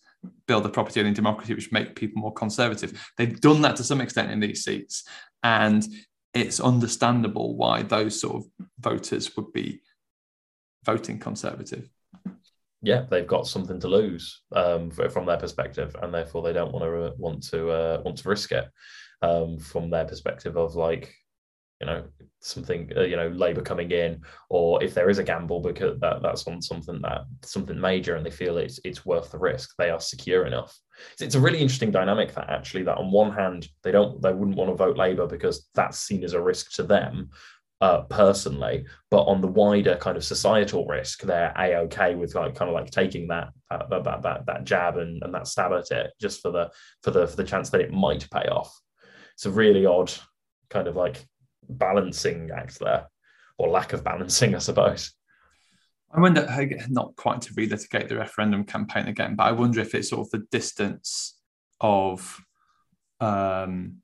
build 0.47 0.65
a 0.65 0.69
property 0.69 0.99
owning 0.99 1.13
democracy, 1.13 1.53
which 1.53 1.71
make 1.71 1.95
people 1.95 2.21
more 2.21 2.33
conservative. 2.33 3.11
They've 3.17 3.39
done 3.39 3.61
that 3.61 3.75
to 3.77 3.83
some 3.83 4.01
extent 4.01 4.31
in 4.31 4.39
these 4.39 4.63
seats, 4.63 5.05
and 5.43 5.85
it's 6.33 6.59
understandable 6.59 7.55
why 7.55 7.83
those 7.83 8.19
sort 8.19 8.37
of 8.37 8.67
voters 8.79 9.35
would 9.35 9.51
be 9.53 9.81
voting 10.85 11.19
conservative 11.19 11.89
yeah, 12.83 13.05
they've 13.09 13.25
got 13.25 13.47
something 13.47 13.79
to 13.79 13.87
lose 13.87 14.41
um, 14.51 14.91
from 14.91 15.25
their 15.25 15.37
perspective, 15.37 15.95
and 16.01 16.13
therefore 16.13 16.43
they 16.43 16.51
don't 16.51 16.73
want 16.73 16.83
to 16.83 17.05
uh, 17.05 17.11
want 17.17 17.43
to 17.49 17.71
uh, 17.71 18.01
want 18.03 18.17
to 18.17 18.29
risk 18.29 18.51
it 18.51 18.69
um, 19.21 19.57
from 19.57 19.89
their 19.89 20.03
perspective 20.03 20.57
of 20.57 20.75
like, 20.75 21.15
you 21.83 21.87
know, 21.87 22.05
something 22.39 22.89
uh, 22.95 23.01
you 23.01 23.17
know, 23.17 23.27
Labour 23.27 23.61
coming 23.61 23.91
in, 23.91 24.21
or 24.49 24.81
if 24.81 24.93
there 24.93 25.09
is 25.09 25.19
a 25.19 25.23
gamble 25.23 25.59
because 25.59 25.99
that 25.99 26.21
that's 26.21 26.47
on 26.47 26.61
something 26.61 27.01
that 27.01 27.21
something 27.41 27.79
major, 27.79 28.15
and 28.15 28.25
they 28.25 28.31
feel 28.31 28.57
it's 28.57 28.79
it's 28.85 29.05
worth 29.05 29.31
the 29.31 29.37
risk. 29.37 29.73
They 29.77 29.89
are 29.89 29.99
secure 29.99 30.45
enough. 30.45 30.77
So 31.17 31.25
it's 31.25 31.35
a 31.35 31.41
really 31.41 31.59
interesting 31.59 31.91
dynamic 31.91 32.33
that 32.35 32.49
actually 32.49 32.83
that 32.83 32.97
on 32.97 33.11
one 33.11 33.33
hand 33.33 33.67
they 33.83 33.91
don't 33.91 34.21
they 34.21 34.33
wouldn't 34.33 34.57
want 34.57 34.71
to 34.71 34.75
vote 34.75 34.97
Labour 34.97 35.27
because 35.27 35.67
that's 35.75 35.99
seen 35.99 36.23
as 36.23 36.33
a 36.33 36.41
risk 36.41 36.71
to 36.75 36.83
them, 36.83 37.31
uh, 37.81 38.01
personally, 38.03 38.85
but 39.11 39.23
on 39.23 39.41
the 39.41 39.47
wider 39.47 39.97
kind 39.97 40.15
of 40.15 40.23
societal 40.23 40.85
risk, 40.85 41.21
they're 41.23 41.53
a 41.57 41.75
okay 41.79 42.15
with 42.15 42.33
like 42.33 42.55
kind 42.55 42.69
of 42.69 42.75
like 42.75 42.89
taking 42.91 43.27
that 43.27 43.49
uh, 43.71 43.85
that, 43.89 44.21
that 44.21 44.45
that 44.45 44.63
jab 44.63 44.97
and, 44.97 45.21
and 45.21 45.33
that 45.33 45.47
stab 45.47 45.73
at 45.73 45.91
it 45.91 46.11
just 46.21 46.41
for 46.41 46.49
the 46.49 46.71
for 47.01 47.11
the 47.11 47.27
for 47.27 47.35
the 47.35 47.43
chance 47.43 47.69
that 47.69 47.81
it 47.81 47.91
might 47.91 48.29
pay 48.31 48.47
off. 48.47 48.73
It's 49.33 49.45
a 49.45 49.51
really 49.51 49.85
odd 49.85 50.13
kind 50.69 50.87
of 50.87 50.95
like 50.95 51.25
balancing 51.69 52.49
act 52.55 52.79
there, 52.79 53.07
or 53.57 53.69
lack 53.69 53.93
of 53.93 54.03
balancing, 54.03 54.55
I 54.55 54.59
suppose. 54.59 55.11
I 56.15 56.19
wonder, 56.19 56.47
not 56.89 57.15
quite 57.15 57.41
to 57.41 57.53
relitigate 57.53 58.07
the 58.07 58.17
referendum 58.17 58.65
campaign 58.65 59.07
again, 59.07 59.35
but 59.35 59.45
I 59.45 59.51
wonder 59.51 59.79
if 59.79 59.95
it's 59.95 60.09
sort 60.09 60.27
of 60.27 60.31
the 60.31 60.45
distance 60.51 61.39
of 61.81 62.39
um, 63.19 63.97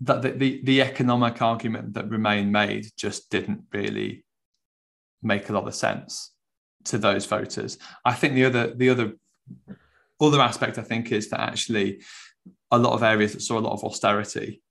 that 0.00 0.22
the, 0.22 0.30
the, 0.30 0.60
the 0.64 0.82
economic 0.82 1.40
argument 1.40 1.94
that 1.94 2.10
Remain 2.10 2.50
made 2.50 2.88
just 2.96 3.30
didn't 3.30 3.62
really 3.72 4.24
make 5.22 5.48
a 5.48 5.52
lot 5.52 5.66
of 5.68 5.74
sense 5.74 6.32
to 6.84 6.98
those 6.98 7.24
voters. 7.24 7.78
I 8.04 8.14
think 8.14 8.34
the 8.34 8.44
other 8.44 8.74
the 8.74 8.90
other 8.90 9.12
other 10.20 10.40
aspect 10.40 10.78
I 10.78 10.82
think 10.82 11.12
is 11.12 11.30
that 11.30 11.40
actually 11.40 12.02
a 12.70 12.78
lot 12.78 12.92
of 12.92 13.02
areas 13.02 13.32
that 13.32 13.42
saw 13.42 13.58
a 13.58 13.60
lot 13.60 13.72
of 13.72 13.84
austerity 13.84 14.62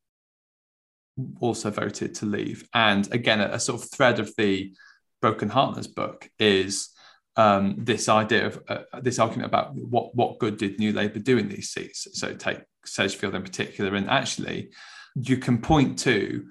also 1.39 1.69
voted 1.69 2.15
to 2.15 2.25
leave. 2.25 2.67
And 2.73 3.11
again, 3.13 3.41
a, 3.41 3.45
a 3.53 3.59
sort 3.59 3.81
of 3.81 3.89
thread 3.89 4.19
of 4.19 4.33
the 4.37 4.73
Broken 5.21 5.49
Heartlands 5.49 5.93
book 5.93 6.29
is 6.39 6.89
um, 7.35 7.75
this 7.77 8.09
idea 8.09 8.47
of 8.47 8.63
uh, 8.67 8.99
this 9.01 9.19
argument 9.19 9.47
about 9.47 9.73
what 9.75 10.15
what 10.15 10.39
good 10.39 10.57
did 10.57 10.79
New 10.79 10.93
Labour 10.93 11.19
do 11.19 11.37
in 11.37 11.49
these 11.49 11.69
seats. 11.69 12.07
So 12.13 12.33
take 12.33 12.59
Sedgefield 12.85 13.35
in 13.35 13.41
particular, 13.41 13.95
and 13.95 14.09
actually 14.09 14.69
you 15.15 15.37
can 15.37 15.61
point 15.61 15.97
to 15.99 16.45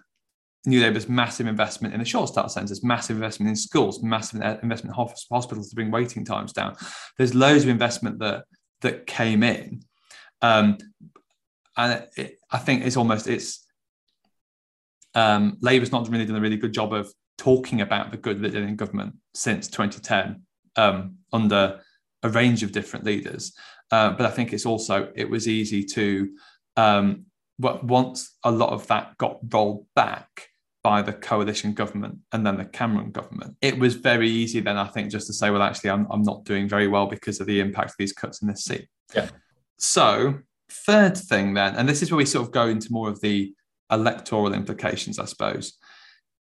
New 0.65 0.81
Labour's 0.81 1.09
massive 1.09 1.47
investment 1.47 1.93
in 1.93 2.01
the 2.01 2.07
Sure 2.07 2.27
Start 2.27 2.51
centres, 2.51 2.85
massive 2.85 3.17
investment 3.17 3.51
in 3.51 3.57
schools, 3.57 4.03
massive 4.03 4.41
investment 4.41 4.97
in 4.97 5.09
hospitals 5.31 5.69
to 5.69 5.75
bring 5.75 5.91
waiting 5.91 6.25
times 6.25 6.53
down. 6.53 6.77
There's 7.19 7.35
loads 7.35 7.65
of 7.65 7.69
investment 7.69 8.19
that 8.21 8.45
that 8.81 9.07
came 9.07 9.43
in, 9.43 9.83
um, 10.41 10.79
and 11.77 12.07
it, 12.17 12.39
I 12.51 12.59
think 12.59 12.85
it's 12.85 12.97
almost 12.97 13.29
it's 13.29 13.67
um, 15.15 15.57
Labour's 15.61 15.93
not 15.93 16.09
really 16.09 16.25
done 16.25 16.37
a 16.37 16.41
really 16.41 16.57
good 16.57 16.73
job 16.73 16.93
of 16.93 17.13
talking 17.39 17.81
about 17.81 18.11
the 18.11 18.17
good 18.17 18.39
that 18.39 18.43
they 18.43 18.61
did 18.61 18.69
in 18.69 18.77
government 18.77 19.15
since 19.35 19.69
2010 19.69 20.43
um, 20.77 21.17
under 21.33 21.81
a 22.23 22.29
range 22.29 22.63
of 22.63 22.73
different 22.73 23.05
leaders. 23.05 23.53
Uh, 23.91 24.11
but 24.11 24.27
I 24.27 24.31
think 24.31 24.53
it's 24.53 24.67
also 24.67 25.13
it 25.15 25.29
was 25.29 25.49
easy 25.49 25.85
to 25.85 26.31
um, 26.77 27.27
once 27.59 28.37
a 28.45 28.51
lot 28.51 28.71
of 28.71 28.87
that 28.87 29.17
got 29.19 29.39
rolled 29.51 29.87
back 29.95 30.49
by 30.83 31.01
the 31.01 31.13
coalition 31.13 31.75
government 31.75 32.19
and 32.33 32.45
then 32.45 32.57
the 32.57 32.65
Cameron 32.65 33.13
government, 33.13 33.57
it 33.61 33.79
was 33.79 33.95
very 33.95 34.29
easy 34.29 34.61
then 34.61 34.77
I 34.77 34.89
think 34.89 35.11
just 35.11 35.27
to 35.29 35.33
say, 35.33 35.51
well, 35.51 35.63
actually, 35.63 35.91
I'm, 35.91 36.07
I'm 36.11 36.23
not 36.23 36.45
doing 36.45 36.69
very 36.69 36.89
well 36.89 37.07
because 37.07 37.41
of 37.41 37.47
the 37.47 37.61
impact 37.61 37.91
of 37.91 37.97
these 37.99 38.13
cuts 38.13 38.43
in 38.43 38.49
this 38.49 38.65
seat. 38.65 38.89
Yeah. 39.15 39.29
So 39.79 40.39
third 40.71 41.17
thing 41.17 41.55
then, 41.55 41.77
and 41.77 41.89
this 41.89 42.03
is 42.03 42.11
where 42.11 42.19
we 42.19 42.27
sort 42.27 42.47
of 42.47 42.53
go 42.53 42.67
into 42.67 42.89
more 42.91 43.09
of 43.09 43.21
the 43.21 43.55
electoral 43.93 44.55
implications, 44.55 45.19
I 45.19 45.27
suppose, 45.27 45.75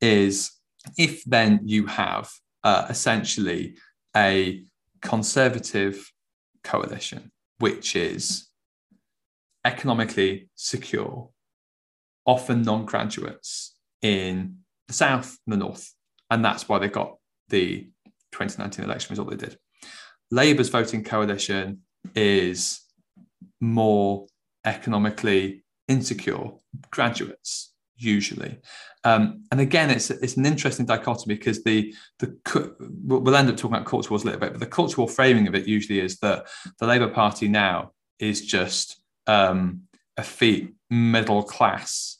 is 0.00 0.50
if 0.98 1.24
then 1.24 1.60
you 1.64 1.86
have 1.86 2.30
uh, 2.64 2.86
essentially 2.88 3.76
a 4.16 4.64
conservative 5.02 6.10
coalition, 6.62 7.30
which 7.58 7.94
is 7.94 8.48
economically 9.64 10.48
secure, 10.54 11.30
often 12.26 12.62
non 12.62 12.84
graduates 12.84 13.76
in 14.02 14.58
the 14.88 14.94
South 14.94 15.38
and 15.46 15.52
the 15.52 15.64
North. 15.64 15.92
And 16.30 16.44
that's 16.44 16.68
why 16.68 16.78
they 16.78 16.88
got 16.88 17.16
the 17.48 17.88
2019 18.32 18.84
election 18.84 19.12
result 19.12 19.30
they 19.30 19.36
did. 19.36 19.58
Labour's 20.30 20.68
voting 20.68 21.04
coalition 21.04 21.82
is 22.14 22.80
more 23.60 24.26
economically 24.64 25.63
insecure 25.88 26.50
graduates 26.90 27.72
usually. 27.96 28.58
Um, 29.04 29.44
and 29.52 29.60
again 29.60 29.90
it's 29.90 30.10
it's 30.10 30.38
an 30.38 30.46
interesting 30.46 30.86
dichotomy 30.86 31.34
because 31.34 31.62
the 31.62 31.94
the 32.20 32.74
we'll 33.04 33.36
end 33.36 33.50
up 33.50 33.56
talking 33.56 33.76
about 33.76 33.86
culture 33.86 34.08
wars 34.10 34.22
a 34.22 34.26
little 34.26 34.40
bit 34.40 34.52
but 34.52 34.60
the 34.60 34.66
cultural 34.66 35.06
framing 35.06 35.46
of 35.46 35.54
it 35.54 35.68
usually 35.68 36.00
is 36.00 36.18
that 36.20 36.46
the 36.80 36.86
labour 36.86 37.08
party 37.08 37.46
now 37.46 37.92
is 38.18 38.46
just 38.46 39.02
um, 39.26 39.82
effete 40.16 40.72
middle 40.88 41.42
class 41.42 42.16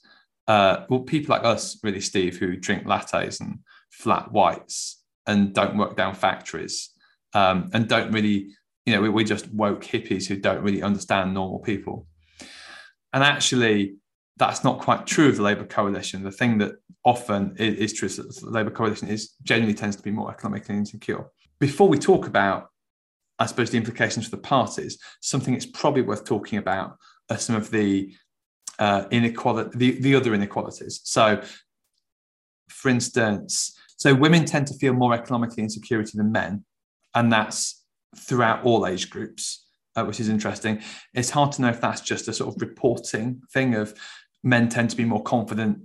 uh, 0.47 0.85
well 0.91 1.01
people 1.01 1.35
like 1.35 1.45
us 1.45 1.79
really 1.83 2.03
steve 2.03 2.37
who 2.37 2.55
drink 2.55 2.85
lattes 2.85 3.41
and 3.41 3.61
flat 3.91 4.31
whites 4.31 5.03
and 5.27 5.55
don't 5.55 5.79
work 5.79 5.97
down 5.97 6.15
factories 6.15 6.91
um, 7.33 7.71
and 7.73 7.89
don't 7.89 8.13
really 8.13 8.51
you 8.85 8.95
know 8.95 9.01
we, 9.01 9.09
we're 9.09 9.25
just 9.25 9.51
woke 9.55 9.83
hippies 9.83 10.27
who 10.27 10.37
don't 10.37 10.63
really 10.63 10.83
understand 10.83 11.33
normal 11.33 11.61
people 11.61 12.07
and 13.15 13.23
actually, 13.23 13.95
that's 14.37 14.65
not 14.65 14.81
quite 14.81 15.07
true 15.07 15.29
of 15.29 15.37
the 15.37 15.43
Labour 15.43 15.65
coalition. 15.65 16.25
The 16.25 16.33
thing 16.33 16.59
that 16.59 16.73
often 17.05 17.55
is, 17.59 17.79
is 17.79 17.93
true 17.93 18.07
is 18.07 18.17
that 18.17 18.41
the 18.41 18.51
Labour 18.51 18.73
coalition 18.73 19.07
is 19.09 19.35
generally 19.45 19.73
tends 19.73 19.95
to 19.95 20.03
be 20.03 20.11
more 20.11 20.31
economically 20.33 20.75
insecure. 20.75 21.25
Before 21.61 21.89
we 21.89 21.97
talk 21.97 22.27
about, 22.27 22.71
I 23.39 23.47
suppose, 23.47 23.71
the 23.71 23.77
implications 23.77 24.25
for 24.25 24.33
the 24.33 24.43
parties, 24.43 24.99
something 25.21 25.55
that's 25.55 25.65
probably 25.67 26.03
worth 26.03 26.25
talking 26.25 26.59
about 26.59 26.97
are 27.31 27.39
some 27.39 27.55
of 27.55 27.71
the 27.71 28.13
uh, 28.81 29.05
inequality, 29.13 29.71
the, 29.79 30.01
the 30.01 30.17
other 30.17 30.35
inequalities. 30.35 31.01
So, 31.05 31.41
for 32.69 32.89
instance, 32.89 33.79
so 33.97 34.13
women 34.13 34.45
tend 34.45 34.67
to 34.67 34.75
feel 34.75 34.93
more 34.93 35.15
economically 35.15 35.63
insecurity 35.63 36.19
than 36.19 36.33
men, 36.33 36.65
and 37.15 37.33
that's 37.33 37.85
throughout 38.17 38.65
all 38.65 38.89
age 38.89 39.09
groups 39.09 39.64
uh, 39.97 40.05
which 40.05 40.21
is 40.21 40.29
interesting. 40.29 40.83
It's 41.13 41.31
hard 41.31 41.53
to 41.53 41.63
know 41.63 41.69
if 41.69 41.81
that's 41.81 42.01
just 42.01 42.29
a 42.29 42.33
sort 42.33 42.55
of 42.55 42.61
reporting 42.61 43.43
thing 43.53 43.75
of 43.75 43.95
men 44.43 44.69
tend 44.69 44.91
to 44.91 44.97
be 44.97 45.05
more 45.05 45.23
confident. 45.23 45.79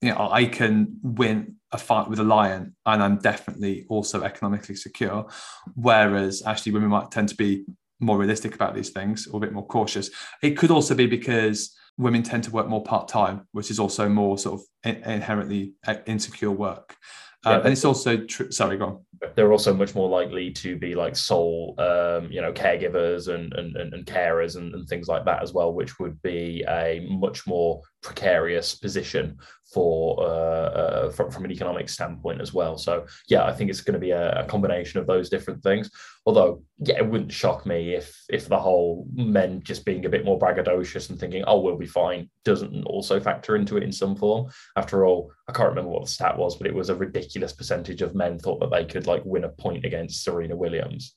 You 0.00 0.10
know, 0.10 0.28
I 0.30 0.46
can 0.46 0.98
win 1.02 1.56
a 1.72 1.78
fight 1.78 2.08
with 2.08 2.18
a 2.18 2.24
lion, 2.24 2.76
and 2.84 3.02
I'm 3.02 3.18
definitely 3.18 3.86
also 3.88 4.22
economically 4.22 4.76
secure. 4.76 5.26
Whereas 5.74 6.42
actually, 6.44 6.72
women 6.72 6.90
might 6.90 7.10
tend 7.10 7.28
to 7.30 7.36
be 7.36 7.64
more 8.00 8.18
realistic 8.18 8.54
about 8.54 8.74
these 8.74 8.90
things 8.90 9.26
or 9.26 9.38
a 9.38 9.40
bit 9.40 9.52
more 9.52 9.66
cautious. 9.66 10.10
It 10.42 10.56
could 10.58 10.70
also 10.70 10.94
be 10.94 11.06
because 11.06 11.74
women 11.96 12.22
tend 12.22 12.44
to 12.44 12.50
work 12.50 12.68
more 12.68 12.82
part 12.82 13.08
time, 13.08 13.46
which 13.52 13.70
is 13.70 13.78
also 13.78 14.08
more 14.08 14.36
sort 14.36 14.60
of 14.60 14.66
inherently 15.04 15.74
uh, 15.86 15.96
insecure 16.06 16.50
work. 16.50 16.96
Uh, 17.44 17.60
and 17.62 17.72
it's 17.72 17.84
also 17.84 18.16
true. 18.18 18.50
Sorry, 18.50 18.76
go 18.76 18.86
on 18.86 18.98
they're 19.34 19.52
also 19.52 19.74
much 19.74 19.94
more 19.94 20.08
likely 20.08 20.50
to 20.50 20.76
be 20.76 20.94
like 20.94 21.16
sole, 21.16 21.74
um, 21.78 22.30
you 22.30 22.40
know, 22.40 22.52
caregivers 22.52 23.32
and 23.32 23.52
and, 23.54 23.76
and 23.76 24.06
carers 24.06 24.56
and, 24.56 24.74
and 24.74 24.88
things 24.88 25.08
like 25.08 25.24
that 25.24 25.42
as 25.42 25.52
well, 25.52 25.72
which 25.72 25.98
would 25.98 26.20
be 26.22 26.64
a 26.68 27.06
much 27.08 27.46
more 27.46 27.80
precarious 28.02 28.74
position 28.74 29.38
for 29.72 30.20
uh, 30.20 30.26
uh, 30.26 31.10
from, 31.10 31.30
from 31.30 31.44
an 31.44 31.50
economic 31.50 31.88
standpoint 31.88 32.40
as 32.40 32.52
well. 32.52 32.76
So 32.76 33.06
yeah, 33.28 33.44
I 33.44 33.52
think 33.52 33.70
it's 33.70 33.80
going 33.80 33.94
to 33.94 34.00
be 34.00 34.10
a, 34.10 34.40
a, 34.40 34.44
combination 34.44 35.00
of 35.00 35.06
those 35.06 35.28
different 35.28 35.62
things. 35.62 35.90
Although 36.26 36.62
yeah, 36.78 36.96
it 36.96 37.08
wouldn't 37.08 37.32
shock 37.32 37.66
me 37.66 37.94
if 37.94 38.18
if 38.30 38.48
the 38.48 38.58
whole 38.58 39.06
men 39.12 39.62
just 39.62 39.84
being 39.84 40.06
a 40.06 40.08
bit 40.08 40.24
more 40.24 40.38
braggadocious 40.38 41.10
and 41.10 41.20
thinking 41.20 41.44
oh 41.46 41.60
we'll 41.60 41.76
be 41.76 41.86
fine 41.86 42.30
doesn't 42.44 42.84
also 42.84 43.20
factor 43.20 43.56
into 43.56 43.76
it 43.76 43.82
in 43.82 43.92
some 43.92 44.16
form. 44.16 44.50
After 44.76 45.04
all, 45.04 45.30
I 45.48 45.52
can't 45.52 45.68
remember 45.68 45.90
what 45.90 46.04
the 46.04 46.10
stat 46.10 46.38
was, 46.38 46.56
but 46.56 46.66
it 46.66 46.74
was 46.74 46.88
a 46.88 46.94
ridiculous 46.94 47.52
percentage 47.52 48.00
of 48.00 48.14
men 48.14 48.38
thought 48.38 48.60
that 48.60 48.70
they 48.70 48.84
could 48.84 49.06
like 49.06 49.22
win 49.24 49.44
a 49.44 49.50
point 49.50 49.84
against 49.84 50.24
Serena 50.24 50.56
Williams. 50.56 51.14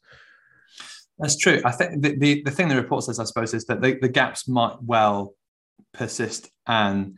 That's 1.20 1.38
true. 1.38 1.62
I 1.66 1.72
think 1.72 2.02
the, 2.04 2.16
the, 2.16 2.44
the 2.44 2.52
thing 2.52 2.68
the 2.68 2.76
report 2.76 3.04
says, 3.04 3.20
I 3.20 3.24
suppose, 3.24 3.54
is 3.54 3.66
that 3.66 3.82
the, 3.82 3.98
the 4.00 4.10
gaps 4.10 4.48
might 4.48 4.76
well 4.82 5.34
persist 5.94 6.50
and 6.68 7.18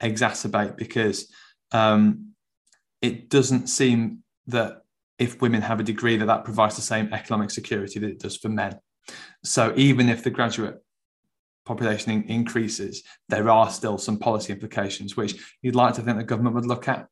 exacerbate 0.00 0.76
because 0.76 1.30
um, 1.72 2.34
it 3.02 3.28
doesn't 3.28 3.66
seem 3.68 4.22
that 4.46 4.82
if 5.18 5.40
women 5.40 5.62
have 5.62 5.80
a 5.80 5.84
degree 5.84 6.16
that 6.16 6.26
that 6.26 6.44
provides 6.44 6.76
the 6.76 6.82
same 6.82 7.12
economic 7.12 7.50
security 7.50 7.98
that 7.98 8.10
it 8.10 8.20
does 8.20 8.36
for 8.36 8.48
men. 8.48 8.78
So 9.44 9.72
even 9.76 10.08
if 10.08 10.22
the 10.22 10.30
graduate 10.30 10.76
population 11.64 12.12
in- 12.12 12.24
increases, 12.24 13.02
there 13.28 13.50
are 13.50 13.70
still 13.70 13.98
some 13.98 14.18
policy 14.18 14.52
implications 14.52 15.16
which 15.16 15.56
you'd 15.62 15.74
like 15.74 15.94
to 15.94 16.02
think 16.02 16.16
the 16.16 16.24
government 16.24 16.54
would 16.54 16.66
look 16.66 16.88
at. 16.88 17.06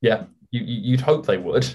Yeah, 0.00 0.24
you, 0.50 0.62
you'd 0.62 1.00
hope 1.00 1.26
they 1.26 1.38
would. 1.38 1.66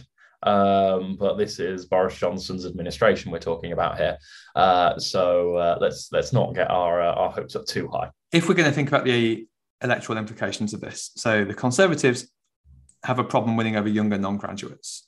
Um, 0.44 1.18
but 1.20 1.38
this 1.38 1.60
is 1.60 1.86
Boris 1.86 2.18
Johnson's 2.18 2.66
administration 2.66 3.32
we're 3.32 3.40
talking 3.40 3.72
about 3.72 3.98
here. 3.98 4.18
Uh, 4.56 5.00
so 5.00 5.56
uh, 5.56 5.78
let's 5.82 6.10
let's 6.12 6.32
not 6.32 6.54
get 6.54 6.70
our 6.70 7.02
uh, 7.02 7.14
our 7.14 7.32
hopes 7.32 7.56
up 7.56 7.66
too 7.66 7.88
high. 7.88 8.12
If 8.32 8.48
we're 8.48 8.56
going 8.56 8.70
to 8.70 8.76
think 8.76 8.88
about 8.90 9.04
the 9.04 9.48
electoral 9.82 10.18
implications 10.18 10.74
of 10.74 10.82
this, 10.82 11.12
so 11.16 11.44
the 11.44 11.56
Conservatives 11.56 12.30
have 13.08 13.20
a 13.20 13.24
problem 13.24 13.56
winning 13.58 13.78
over 13.78 13.90
younger 13.90 14.18
non-graduates 14.18 15.08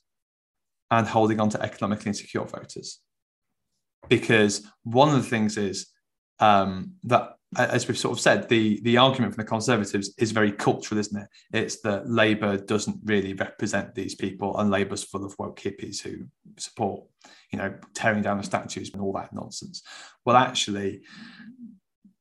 and 0.90 1.06
holding 1.06 1.40
on 1.40 1.50
to 1.50 1.62
economically 1.62 2.08
insecure 2.08 2.46
voters, 2.46 3.02
because 4.08 4.54
one 4.84 5.10
of 5.10 5.22
the 5.22 5.30
things 5.30 5.58
is 5.58 5.78
um, 6.40 6.94
that 7.04 7.34
as 7.58 7.88
we've 7.88 7.98
sort 7.98 8.16
of 8.16 8.22
said, 8.22 8.48
the 8.48 8.80
the 8.84 8.98
argument 8.98 9.34
from 9.34 9.44
the 9.44 9.50
Conservatives 9.50 10.14
is 10.18 10.32
very 10.32 10.52
cultural, 10.52 11.00
isn't 11.00 11.22
it? 11.24 11.28
It's 11.52 11.82
that 11.82 12.08
Labour 12.08 12.58
doesn't 12.58 13.00
really 13.04 13.34
represent 13.34 13.96
these 13.96 14.16
people, 14.16 14.58
and 14.58 14.70
Labour's 14.70 15.04
full 15.04 15.26
of 15.26 15.36
woke 15.40 15.60
hippies 15.60 16.00
who 16.02 16.16
support, 16.58 17.04
you 17.52 17.58
know, 17.60 17.74
tearing 17.94 18.22
down 18.22 18.38
the 18.38 18.44
statues 18.44 18.92
and 18.92 19.02
all 19.02 19.14
that 19.14 19.34
nonsense. 19.34 19.82
Well, 20.26 20.38
actually, 20.38 21.02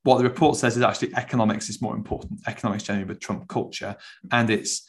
what 0.03 0.19
the 0.19 0.25
report 0.25 0.57
says 0.57 0.77
is 0.77 0.83
actually 0.83 1.14
economics 1.14 1.69
is 1.69 1.83
more 1.83 1.95
important. 1.95 2.41
Economics 2.47 2.85
generally 2.85 3.09
with 3.09 3.21
Trump 3.21 3.47
culture, 3.49 3.95
and 4.33 4.49
it's 4.49 4.88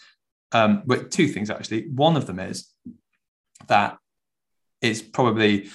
um, 0.52 0.84
but 0.86 1.12
two 1.12 1.28
things 1.28 1.50
actually. 1.50 1.90
One 1.90 2.16
of 2.16 2.26
them 2.26 2.40
is 2.40 2.68
that 3.68 3.98
it's 4.82 5.02
probably, 5.02 5.70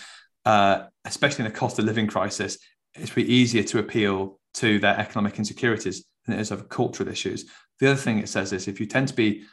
uh, 0.44 0.84
especially 1.04 1.44
in 1.44 1.50
the 1.50 1.58
cost 1.58 1.78
of 1.78 1.84
living 1.84 2.06
crisis, 2.06 2.58
it's 2.94 3.10
pretty 3.10 3.32
easier 3.32 3.62
to 3.64 3.78
appeal 3.78 4.38
to 4.54 4.78
their 4.78 4.98
economic 4.98 5.38
insecurities 5.38 6.04
than 6.26 6.38
it 6.38 6.40
is 6.40 6.50
of 6.50 6.68
cultural 6.68 7.08
issues. 7.08 7.44
The 7.80 7.90
other 7.90 8.00
thing 8.00 8.18
it 8.18 8.28
says 8.28 8.52
is 8.52 8.68
if 8.68 8.80
you 8.80 8.86
tend 8.86 9.08
to 9.08 9.14
be 9.14 9.44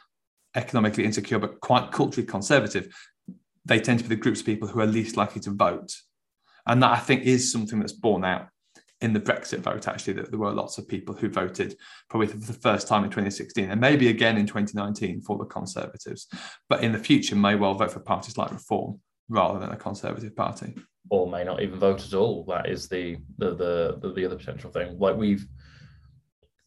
economically 0.54 1.04
insecure 1.04 1.38
but 1.38 1.60
quite 1.60 1.92
culturally 1.92 2.26
conservative, 2.26 2.94
they 3.64 3.80
tend 3.80 3.98
to 3.98 4.04
be 4.04 4.14
the 4.14 4.20
groups 4.20 4.40
of 4.40 4.46
people 4.46 4.68
who 4.68 4.80
are 4.80 4.86
least 4.86 5.16
likely 5.16 5.40
to 5.42 5.50
vote. 5.50 5.92
And 6.66 6.82
that 6.82 6.92
I 6.92 6.98
think 6.98 7.24
is 7.24 7.50
something 7.50 7.80
that's 7.80 7.92
borne 7.92 8.24
out 8.24 8.48
in 9.02 9.12
the 9.12 9.20
Brexit 9.20 9.58
vote, 9.58 9.88
actually, 9.88 10.14
that 10.14 10.30
there 10.30 10.38
were 10.38 10.52
lots 10.52 10.78
of 10.78 10.88
people 10.88 11.14
who 11.14 11.28
voted 11.28 11.76
probably 12.08 12.28
for 12.28 12.36
the 12.36 12.52
first 12.52 12.88
time 12.88 13.04
in 13.04 13.10
2016 13.10 13.70
and 13.70 13.80
maybe 13.80 14.08
again 14.08 14.38
in 14.38 14.46
2019 14.46 15.22
for 15.22 15.36
the 15.36 15.44
Conservatives, 15.44 16.28
but 16.68 16.82
in 16.82 16.92
the 16.92 16.98
future 16.98 17.36
may 17.36 17.54
well 17.54 17.74
vote 17.74 17.92
for 17.92 18.00
parties 18.00 18.38
like 18.38 18.50
Reform 18.50 19.00
rather 19.28 19.58
than 19.58 19.70
a 19.70 19.76
Conservative 19.76 20.34
party 20.36 20.74
or 21.10 21.28
may 21.28 21.44
not 21.44 21.62
even 21.62 21.78
vote 21.78 22.04
at 22.04 22.14
all. 22.14 22.44
That 22.48 22.68
is 22.68 22.88
the 22.88 23.16
the 23.38 23.54
the 23.54 24.12
the, 24.14 24.24
other 24.24 24.36
potential 24.36 24.70
thing. 24.70 24.98
Like 24.98 25.16
we've 25.16 25.46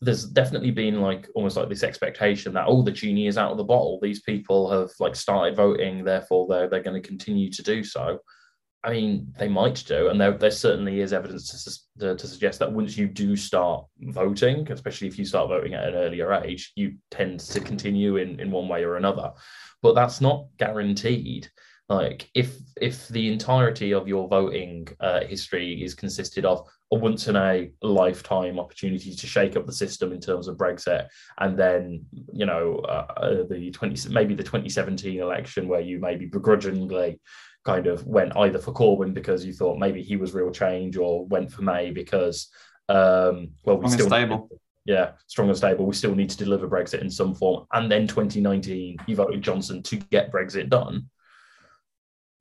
there's 0.01 0.25
definitely 0.25 0.71
been 0.71 1.01
like 1.01 1.27
almost 1.35 1.57
like 1.57 1.69
this 1.69 1.83
expectation 1.83 2.53
that 2.53 2.65
oh 2.67 2.83
the 2.83 2.91
genie 2.91 3.27
is 3.27 3.37
out 3.37 3.51
of 3.51 3.57
the 3.57 3.63
bottle. 3.63 3.99
These 4.01 4.21
people 4.21 4.69
have 4.69 4.91
like 4.99 5.15
started 5.15 5.55
voting, 5.55 6.03
therefore 6.03 6.47
they're 6.49 6.69
they're 6.69 6.83
going 6.83 7.01
to 7.01 7.07
continue 7.07 7.49
to 7.51 7.63
do 7.63 7.83
so. 7.83 8.19
I 8.85 8.91
mean, 8.91 9.33
they 9.39 9.47
might 9.47 9.83
do, 9.87 10.09
and 10.09 10.21
there, 10.21 10.31
there 10.31 10.51
certainly 10.51 11.01
is 11.01 11.11
evidence 11.11 11.81
to, 11.99 12.15
to, 12.15 12.27
suggest 12.27 12.59
that 12.59 12.71
once 12.71 12.95
you 12.95 13.07
do 13.07 13.35
start 13.35 13.85
voting, 13.99 14.71
especially 14.71 15.07
if 15.07 15.17
you 15.17 15.25
start 15.25 15.49
voting 15.49 15.73
at 15.73 15.87
an 15.87 15.95
earlier 15.95 16.31
age, 16.33 16.71
you 16.75 16.93
tend 17.09 17.39
to 17.39 17.59
continue 17.59 18.17
in, 18.17 18.39
in 18.39 18.51
one 18.51 18.67
way 18.67 18.83
or 18.83 18.97
another. 18.97 19.31
But 19.81 19.95
that's 19.95 20.21
not 20.21 20.45
guaranteed. 20.57 21.49
Like 21.89 22.29
if 22.33 22.57
if 22.81 23.07
the 23.09 23.31
entirety 23.31 23.93
of 23.93 24.07
your 24.07 24.27
voting 24.27 24.87
uh, 24.99 25.21
history 25.21 25.83
is 25.83 25.93
consisted 25.93 26.43
of 26.43 26.67
a 26.91 26.95
once 26.95 27.27
in 27.27 27.35
a 27.35 27.69
lifetime 27.83 28.59
opportunity 28.59 29.13
to 29.13 29.27
shake 29.27 29.55
up 29.55 29.67
the 29.67 29.73
system 29.73 30.11
in 30.11 30.19
terms 30.19 30.47
of 30.47 30.57
Brexit, 30.57 31.07
and 31.39 31.57
then 31.57 32.03
you 32.33 32.47
know 32.47 32.77
uh, 32.89 33.05
uh 33.17 33.43
the 33.47 33.69
twenty 33.69 34.09
maybe 34.09 34.33
the 34.33 34.43
twenty 34.43 34.69
seventeen 34.69 35.19
election 35.19 35.67
where 35.67 35.79
you 35.79 35.99
maybe 35.99 36.25
begrudgingly 36.25 37.19
kind 37.65 37.87
of 37.87 38.05
went 38.05 38.35
either 38.37 38.59
for 38.59 38.73
Corbyn 38.73 39.13
because 39.13 39.45
you 39.45 39.53
thought 39.53 39.79
maybe 39.79 40.01
he 40.01 40.15
was 40.15 40.33
real 40.33 40.51
change, 40.51 40.97
or 40.97 41.25
went 41.25 41.51
for 41.51 41.61
May 41.61 41.91
because 41.91 42.49
um, 42.89 43.49
well 43.63 43.77
we 43.77 43.89
still 43.89 44.07
stable. 44.07 44.49
yeah, 44.85 45.11
strong 45.27 45.49
and 45.49 45.57
stable. 45.57 45.85
We 45.85 45.93
still 45.93 46.15
need 46.15 46.29
to 46.29 46.37
deliver 46.37 46.67
Brexit 46.67 47.01
in 47.01 47.09
some 47.09 47.33
form. 47.33 47.65
And 47.73 47.91
then 47.91 48.07
2019, 48.07 48.97
you 49.07 49.15
voted 49.15 49.41
Johnson 49.41 49.81
to 49.83 49.95
get 49.97 50.31
Brexit 50.31 50.69
done 50.69 51.09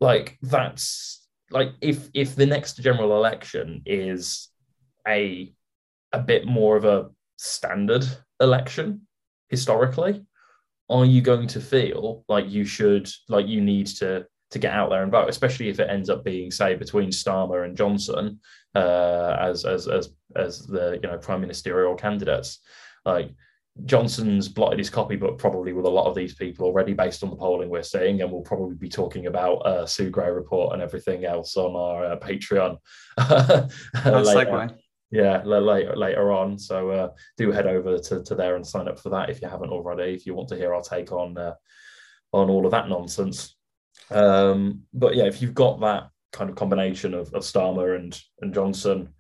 like 0.05 0.39
that's 0.43 1.27
like 1.51 1.73
if 1.81 2.09
if 2.15 2.37
the 2.37 2.47
next 2.47 2.77
general 2.77 3.17
election 3.17 3.83
is 3.87 4.49
a 5.07 5.53
a 6.13 6.19
bit 6.19 6.47
more 6.47 6.77
of 6.77 6.85
a 6.85 7.09
standard 7.37 8.05
election 8.41 9.07
historically 9.49 10.25
are 10.91 11.05
you 11.07 11.23
going 11.23 11.47
to 11.47 11.61
feel 11.61 12.25
like 12.29 12.49
you 12.51 12.65
should 12.65 13.09
like 13.29 13.47
you 13.47 13.61
need 13.61 13.87
to 13.87 14.27
to 14.55 14.59
get 14.59 14.73
out 14.73 14.89
there 14.89 15.03
and 15.03 15.13
vote 15.13 15.29
especially 15.29 15.69
if 15.69 15.79
it 15.79 15.91
ends 15.91 16.09
up 16.09 16.25
being 16.25 16.51
say 16.51 16.75
between 16.75 17.11
starmer 17.11 17.65
and 17.65 17.77
johnson 17.77 18.41
uh, 18.75 19.37
as 19.39 19.65
as 19.65 19.87
as 19.87 20.11
as 20.37 20.67
the 20.67 20.99
you 21.03 21.09
know 21.09 21.19
prime 21.19 21.41
ministerial 21.41 21.95
candidates 21.95 22.61
like 23.05 23.31
Johnson's 23.87 24.49
blotted 24.49 24.79
his 24.79 24.89
copybook 24.89 25.37
probably 25.37 25.73
with 25.73 25.85
a 25.85 25.91
lot 25.91 26.07
of 26.07 26.15
these 26.15 26.35
people 26.35 26.65
already 26.65 26.93
based 26.93 27.25
on 27.25 27.31
the 27.31 27.37
polling 27.37 27.69
we're 27.69 27.83
seeing, 27.83 28.23
and 28.23 28.31
we'll 28.31 28.41
probably 28.43 28.77
be 28.77 28.89
talking 28.89 29.27
about 29.27 29.57
uh, 29.67 29.85
Sue 29.85 30.11
Gray 30.11 30.31
report 30.31 30.75
and 30.75 30.81
everything 30.81 31.25
else 31.25 31.57
on 31.57 31.75
our 31.75 32.13
uh, 32.13 32.17
Patreon. 32.17 32.79
later. 34.05 34.71
Yeah, 35.11 35.43
later 35.45 35.97
later 35.97 36.33
on. 36.33 36.59
So 36.59 36.91
uh, 36.91 37.09
do 37.37 37.51
head 37.51 37.67
over 37.67 37.99
to, 37.99 38.23
to 38.23 38.35
there 38.35 38.57
and 38.57 38.67
sign 38.67 38.89
up 38.89 38.99
for 38.99 39.11
that 39.11 39.29
if 39.31 39.43
you 39.43 39.49
haven't 39.49 39.71
already. 39.71 40.15
If 40.15 40.25
you 40.25 40.35
want 40.35 40.49
to 40.51 40.57
hear 40.57 40.73
our 40.73 40.83
take 40.83 41.11
on 41.11 41.37
uh, 41.37 41.55
on 42.33 42.51
all 42.51 42.65
of 42.65 42.73
that 42.73 42.89
nonsense. 42.89 43.57
Um, 44.11 44.83
but 44.93 45.15
yeah, 45.15 45.25
if 45.25 45.41
you've 45.41 45.55
got 45.55 45.81
that 45.81 46.11
kind 46.33 46.51
of 46.51 46.57
combination 46.57 47.15
of, 47.15 47.33
of 47.33 47.43
Starmer 47.43 47.97
and 47.97 48.19
and 48.41 48.53
Johnson, 48.53 49.11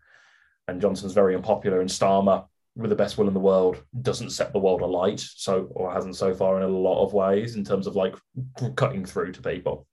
and 0.69 0.81
Johnson's 0.81 1.13
very 1.13 1.35
unpopular, 1.35 1.81
and 1.81 1.89
Starmer 1.89 2.47
with 2.77 2.91
the 2.91 2.97
best 2.97 3.17
will 3.17 3.29
in 3.29 3.35
the 3.35 3.41
world 3.41 3.83
doesn't 4.03 4.31
set 4.31 4.53
the 4.53 4.59
world 4.59 4.81
alight 4.81 5.21
so 5.21 5.69
or 5.71 5.93
hasn't 5.93 6.17
so 6.17 6.35
far 6.35 6.57
in 6.57 6.65
a 6.65 6.69
lot 6.69 7.05
of 7.05 7.13
ways 7.13 7.55
in 7.55 7.65
terms 7.65 7.87
of 7.87 7.95
like 7.95 8.17
cutting 8.75 9.05
through 9.05 9.33
to 9.33 9.41
people. 9.41 9.87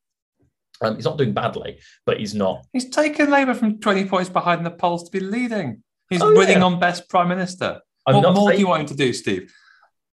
Um, 0.81 0.95
he's 0.95 1.05
not 1.05 1.19
doing 1.19 1.31
badly 1.31 1.79
but 2.07 2.17
he's 2.17 2.33
not 2.33 2.65
he's 2.73 2.89
taken 2.89 3.29
labour 3.29 3.53
from 3.53 3.79
20 3.79 4.05
points 4.05 4.31
behind 4.31 4.65
the 4.65 4.71
polls 4.71 5.03
to 5.03 5.11
be 5.11 5.19
leading. 5.19 5.83
He's 6.09 6.23
oh, 6.23 6.35
winning 6.35 6.57
yeah. 6.57 6.63
on 6.63 6.79
best 6.79 7.07
prime 7.07 7.27
minister. 7.27 7.81
I'm 8.07 8.15
what 8.15 8.33
more 8.33 8.49
saying... 8.49 8.57
do 8.57 8.61
you 8.61 8.67
want 8.67 8.81
him 8.81 8.87
to 8.87 8.95
do 8.95 9.13
steve 9.13 9.53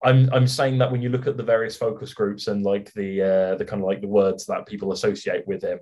I'm 0.07 0.29
I'm 0.33 0.47
saying 0.47 0.77
that 0.77 0.91
when 0.91 1.01
you 1.01 1.09
look 1.09 1.27
at 1.27 1.37
the 1.37 1.43
various 1.43 1.75
focus 1.75 2.13
groups 2.13 2.47
and 2.47 2.63
like 2.63 2.93
the 2.93 3.21
uh, 3.21 3.55
the 3.55 3.65
kind 3.65 3.81
of 3.81 3.87
like 3.87 4.01
the 4.01 4.07
words 4.07 4.45
that 4.45 4.65
people 4.65 4.93
associate 4.93 5.45
with 5.47 5.61
him, 5.61 5.79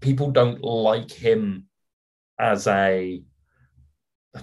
people 0.00 0.30
don't 0.30 0.62
like 0.62 1.10
him 1.10 1.66
as 2.38 2.66
a 2.66 3.22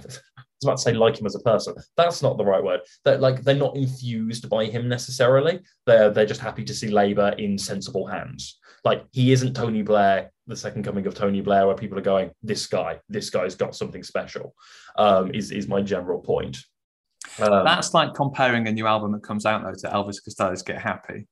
was 0.62 0.68
about 0.68 0.78
to 0.78 0.84
say 0.84 0.94
like 0.94 1.20
him 1.20 1.26
as 1.26 1.36
a 1.36 1.40
person. 1.40 1.76
That's 1.96 2.22
not 2.22 2.38
the 2.38 2.46
right 2.46 2.64
word. 2.64 2.82
That 3.06 3.22
like 3.22 3.44
they're 3.44 3.56
not 3.56 3.76
infused 3.76 4.50
by 4.50 4.66
him 4.66 4.88
necessarily. 4.88 5.60
They're 5.86 6.10
they're 6.10 6.26
just 6.26 6.42
happy 6.42 6.64
to 6.66 6.74
see 6.74 6.90
Labour 6.90 7.30
in 7.38 7.58
sensible 7.58 8.06
hands. 8.06 8.60
Like 8.84 9.06
he 9.12 9.32
isn't 9.32 9.54
Tony 9.54 9.82
Blair, 9.82 10.32
the 10.48 10.56
second 10.56 10.84
coming 10.84 11.06
of 11.06 11.16
Tony 11.16 11.42
Blair, 11.42 11.68
where 11.68 11.76
people 11.76 11.98
are 11.98 12.02
going, 12.02 12.32
this 12.42 12.68
guy, 12.68 13.00
this 13.10 13.30
guy's 13.30 13.56
got 13.56 13.76
something 13.76 14.04
special. 14.04 14.56
Um, 14.98 15.32
is 15.34 15.52
is 15.52 15.68
my 15.68 15.82
general 15.82 16.20
point. 16.20 16.58
Um, 17.42 17.66
That's 17.66 17.94
like 17.94 18.14
comparing 18.14 18.68
a 18.68 18.72
new 18.72 18.88
album 18.88 19.12
that 19.14 19.24
comes 19.24 19.46
out 19.46 19.64
though 19.64 19.74
to 19.74 19.96
Elvis 19.96 20.24
Costello's 20.24 20.62
"Get 20.62 20.82
Happy." 20.82 21.28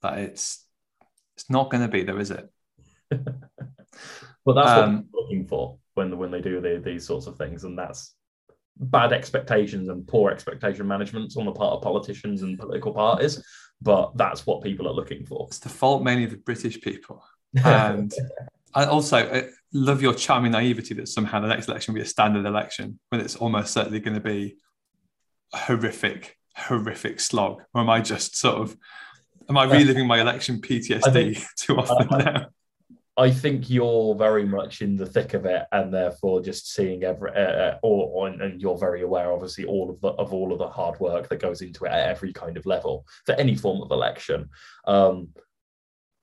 But 0.00 0.18
it's 0.18 0.64
it's 1.36 1.48
not 1.50 1.70
going 1.70 1.82
to 1.82 1.88
be 1.88 2.02
there, 2.02 2.18
is 2.18 2.30
it? 2.30 2.48
well, 4.44 4.56
that's 4.56 4.68
um, 4.68 4.76
what 4.76 4.92
I'm 4.92 5.08
looking 5.14 5.46
for 5.46 5.78
when 5.94 6.16
when 6.18 6.30
they 6.30 6.40
do 6.40 6.60
the, 6.60 6.80
these 6.84 7.06
sorts 7.06 7.26
of 7.26 7.36
things, 7.36 7.64
and 7.64 7.78
that's 7.78 8.14
bad 8.76 9.12
expectations 9.12 9.88
and 9.88 10.06
poor 10.06 10.30
expectation 10.30 10.86
management 10.86 11.36
on 11.36 11.46
the 11.46 11.52
part 11.52 11.74
of 11.74 11.82
politicians 11.82 12.42
and 12.42 12.58
political 12.58 12.92
parties. 12.92 13.42
But 13.80 14.16
that's 14.16 14.46
what 14.46 14.62
people 14.62 14.88
are 14.88 14.94
looking 14.94 15.26
for. 15.26 15.46
It's 15.48 15.58
the 15.58 15.68
fault 15.68 16.02
mainly 16.02 16.24
of 16.24 16.30
the 16.30 16.36
British 16.38 16.80
people, 16.80 17.24
and 17.64 18.12
I 18.74 18.86
also 18.86 19.18
I 19.18 19.48
love 19.72 20.02
your 20.02 20.14
charming 20.14 20.52
naivety 20.52 20.94
that 20.94 21.08
somehow 21.08 21.40
the 21.40 21.48
next 21.48 21.68
election 21.68 21.92
will 21.92 22.00
be 22.00 22.04
a 22.04 22.08
standard 22.08 22.46
election 22.46 22.98
when 23.08 23.20
it's 23.20 23.36
almost 23.36 23.72
certainly 23.72 24.00
going 24.00 24.14
to 24.14 24.20
be 24.20 24.56
horrific, 25.54 26.38
horrific 26.56 27.20
slog. 27.20 27.62
Or 27.74 27.82
am 27.82 27.90
I 27.90 28.00
just 28.00 28.36
sort 28.36 28.56
of 28.56 28.76
am 29.48 29.56
I 29.56 29.64
reliving 29.64 30.06
my 30.06 30.20
election 30.20 30.60
PTSD 30.60 31.12
think, 31.12 31.38
too 31.56 31.78
often 31.78 32.08
I, 32.10 32.22
now? 32.22 32.46
I 33.16 33.30
think 33.30 33.68
you're 33.68 34.14
very 34.14 34.46
much 34.46 34.80
in 34.80 34.96
the 34.96 35.06
thick 35.06 35.34
of 35.34 35.44
it, 35.44 35.64
and 35.70 35.92
therefore 35.92 36.40
just 36.40 36.72
seeing 36.72 37.04
every, 37.04 37.30
uh, 37.32 37.34
uh 37.34 37.78
or, 37.82 38.28
and 38.28 38.60
you're 38.60 38.78
very 38.78 39.02
aware, 39.02 39.30
obviously, 39.32 39.64
all 39.64 39.90
of 39.90 40.00
the 40.00 40.08
of 40.08 40.32
all 40.32 40.52
of 40.52 40.58
the 40.58 40.68
hard 40.68 40.98
work 40.98 41.28
that 41.28 41.40
goes 41.40 41.60
into 41.60 41.84
it 41.84 41.92
at 41.92 42.08
every 42.08 42.32
kind 42.32 42.56
of 42.56 42.64
level 42.64 43.06
for 43.26 43.34
any 43.34 43.54
form 43.54 43.82
of 43.82 43.90
election. 43.90 44.48
Um, 44.86 45.28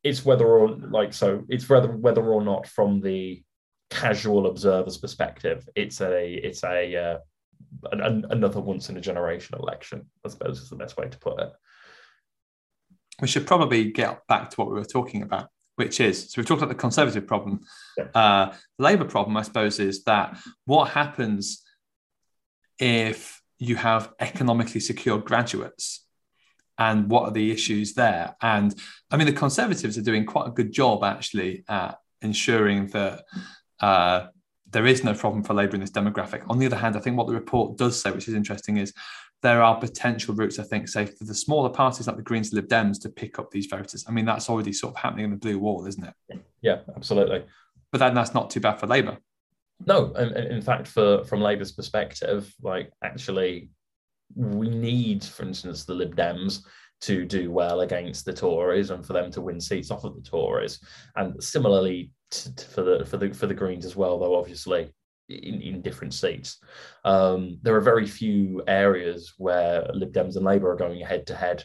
it's 0.04 0.26
whether 0.26 0.48
or 0.48 0.70
like 0.70 1.14
so, 1.14 1.44
it's 1.50 1.70
whether 1.70 1.92
whether 1.92 2.24
or 2.24 2.42
not 2.42 2.68
from 2.68 3.02
the 3.02 3.44
casual 3.92 4.48
observer's 4.48 4.98
perspective, 4.98 5.68
it's 5.76 6.02
a 6.02 6.34
it's 6.34 6.64
a 6.64 6.96
uh, 6.96 7.18
an, 7.92 8.26
another 8.30 8.60
once 8.60 8.90
in 8.90 8.98
a 8.98 9.02
generation 9.02 9.58
election. 9.60 10.06
I 10.26 10.30
suppose 10.30 10.62
is 10.62 10.70
the 10.70 10.76
best 10.76 10.98
way 10.98 11.08
to 11.08 11.18
put 11.18 11.40
it. 11.40 11.52
We 13.22 13.28
should 13.28 13.48
probably 13.48 13.92
get 13.92 14.26
back 14.28 14.50
to 14.50 14.56
what 14.56 14.70
we 14.70 14.76
were 14.76 14.86
talking 14.86 15.22
about 15.24 15.50
which 15.80 16.02
is 16.02 16.30
so 16.30 16.34
we've 16.36 16.46
talked 16.46 16.62
about 16.62 16.68
the 16.68 16.76
conservative 16.76 17.26
problem. 17.26 17.62
Yeah. 17.98 18.08
Uh, 18.14 18.54
the 18.78 18.84
Labour 18.84 19.06
problem, 19.06 19.38
I 19.38 19.44
suppose, 19.44 19.80
is 19.80 20.04
that 20.04 20.38
what 20.66 20.90
happens 20.90 21.64
if 22.78 23.42
you 23.60 23.78
have 23.78 24.12
economically 24.20 24.82
secure 24.82 25.20
graduates 25.20 26.06
and 26.78 27.10
what 27.10 27.24
are 27.24 27.32
the 27.32 27.50
issues 27.52 27.94
there? 27.94 28.36
And 28.42 28.76
I 29.10 29.16
mean, 29.16 29.28
the 29.28 29.32
Conservatives 29.32 29.98
are 29.98 30.02
doing 30.02 30.26
quite 30.26 30.48
a 30.48 30.52
good 30.52 30.74
job 30.74 31.02
actually 31.06 31.64
at 31.70 31.98
ensuring 32.22 32.88
that 32.88 33.24
uh, 33.80 34.28
there 34.72 34.86
is 34.86 35.04
no 35.04 35.14
problem 35.14 35.44
for 35.44 35.54
Labour 35.54 35.76
in 35.76 35.82
this 35.82 35.92
demographic. 35.92 36.44
On 36.50 36.60
the 36.60 36.66
other 36.66 36.76
hand, 36.76 36.96
I 36.96 37.00
think 37.00 37.18
what 37.18 37.28
the 37.28 37.34
report 37.34 37.78
does 37.78 38.00
say, 38.00 38.12
which 38.12 38.28
is 38.28 38.34
interesting, 38.34 38.78
is 38.78 38.94
there 39.42 39.62
are 39.62 39.80
potential 39.80 40.36
routes, 40.36 40.60
I 40.60 40.64
think, 40.64 40.88
say 40.88 41.06
for 41.06 41.24
the 41.24 41.34
smaller 41.34 41.70
parties 41.70 42.08
like 42.08 42.18
the 42.18 42.24
Greens 42.24 42.54
Lib 42.54 42.68
Dems 42.68 43.02
to 43.02 43.10
pick 43.10 43.40
up 43.40 43.52
these 43.52 43.68
voters. 43.68 44.06
I 44.08 44.12
mean, 44.12 44.26
that's 44.26 44.50
already 44.50 44.74
sort 44.74 44.96
of 44.96 45.02
happening 45.02 45.26
in 45.26 45.32
the 45.32 45.38
blue 45.38 45.58
wall, 45.58 45.86
isn't 45.86 46.04
it? 46.04 46.40
Yeah, 46.62 46.80
absolutely. 46.96 47.46
But 47.92 48.00
then 48.00 48.14
that's 48.14 48.34
not 48.34 48.50
too 48.50 48.60
bad 48.60 48.80
for 48.80 48.88
Labour. 48.88 49.18
No, 49.86 50.14
in, 50.14 50.36
in 50.36 50.62
fact, 50.62 50.88
for 50.88 51.24
from 51.24 51.42
Labour's 51.42 51.72
perspective, 51.72 52.54
like 52.62 52.92
actually, 53.04 53.70
we 54.36 54.70
need, 54.70 55.24
for 55.24 55.44
instance, 55.44 55.86
the 55.86 55.94
Lib 55.94 56.16
Dems 56.16 56.64
to 57.02 57.26
do 57.26 57.50
well 57.50 57.80
against 57.80 58.26
the 58.26 58.34
Tories 58.34 58.90
and 58.90 59.06
for 59.06 59.14
them 59.14 59.32
to 59.32 59.42
win 59.42 59.62
seats 59.62 59.90
off 59.90 60.04
of 60.04 60.16
the 60.16 60.30
Tories, 60.30 60.82
and 61.16 61.42
similarly 61.42 62.12
to, 62.32 62.56
to, 62.56 62.66
for 62.66 62.84
the 62.84 63.06
for 63.06 63.18
the 63.18 63.34
for 63.34 63.48
the 63.48 63.54
Greens 63.54 63.86
as 63.86 63.96
well. 63.96 64.20
Though 64.20 64.36
obviously, 64.36 64.92
in, 65.30 65.62
in 65.62 65.82
different 65.82 66.14
seats. 66.14 66.60
Um, 67.06 67.60
there 67.62 67.76
are 67.76 67.82
very 67.82 68.06
few 68.06 68.64
areas 68.68 69.34
where 69.38 69.88
Lib 69.94 70.12
Dems 70.12 70.36
and 70.36 70.46
Labour 70.46 70.72
are 70.72 70.76
going 70.76 71.00
head 71.02 71.28
to 71.28 71.36
head. 71.36 71.64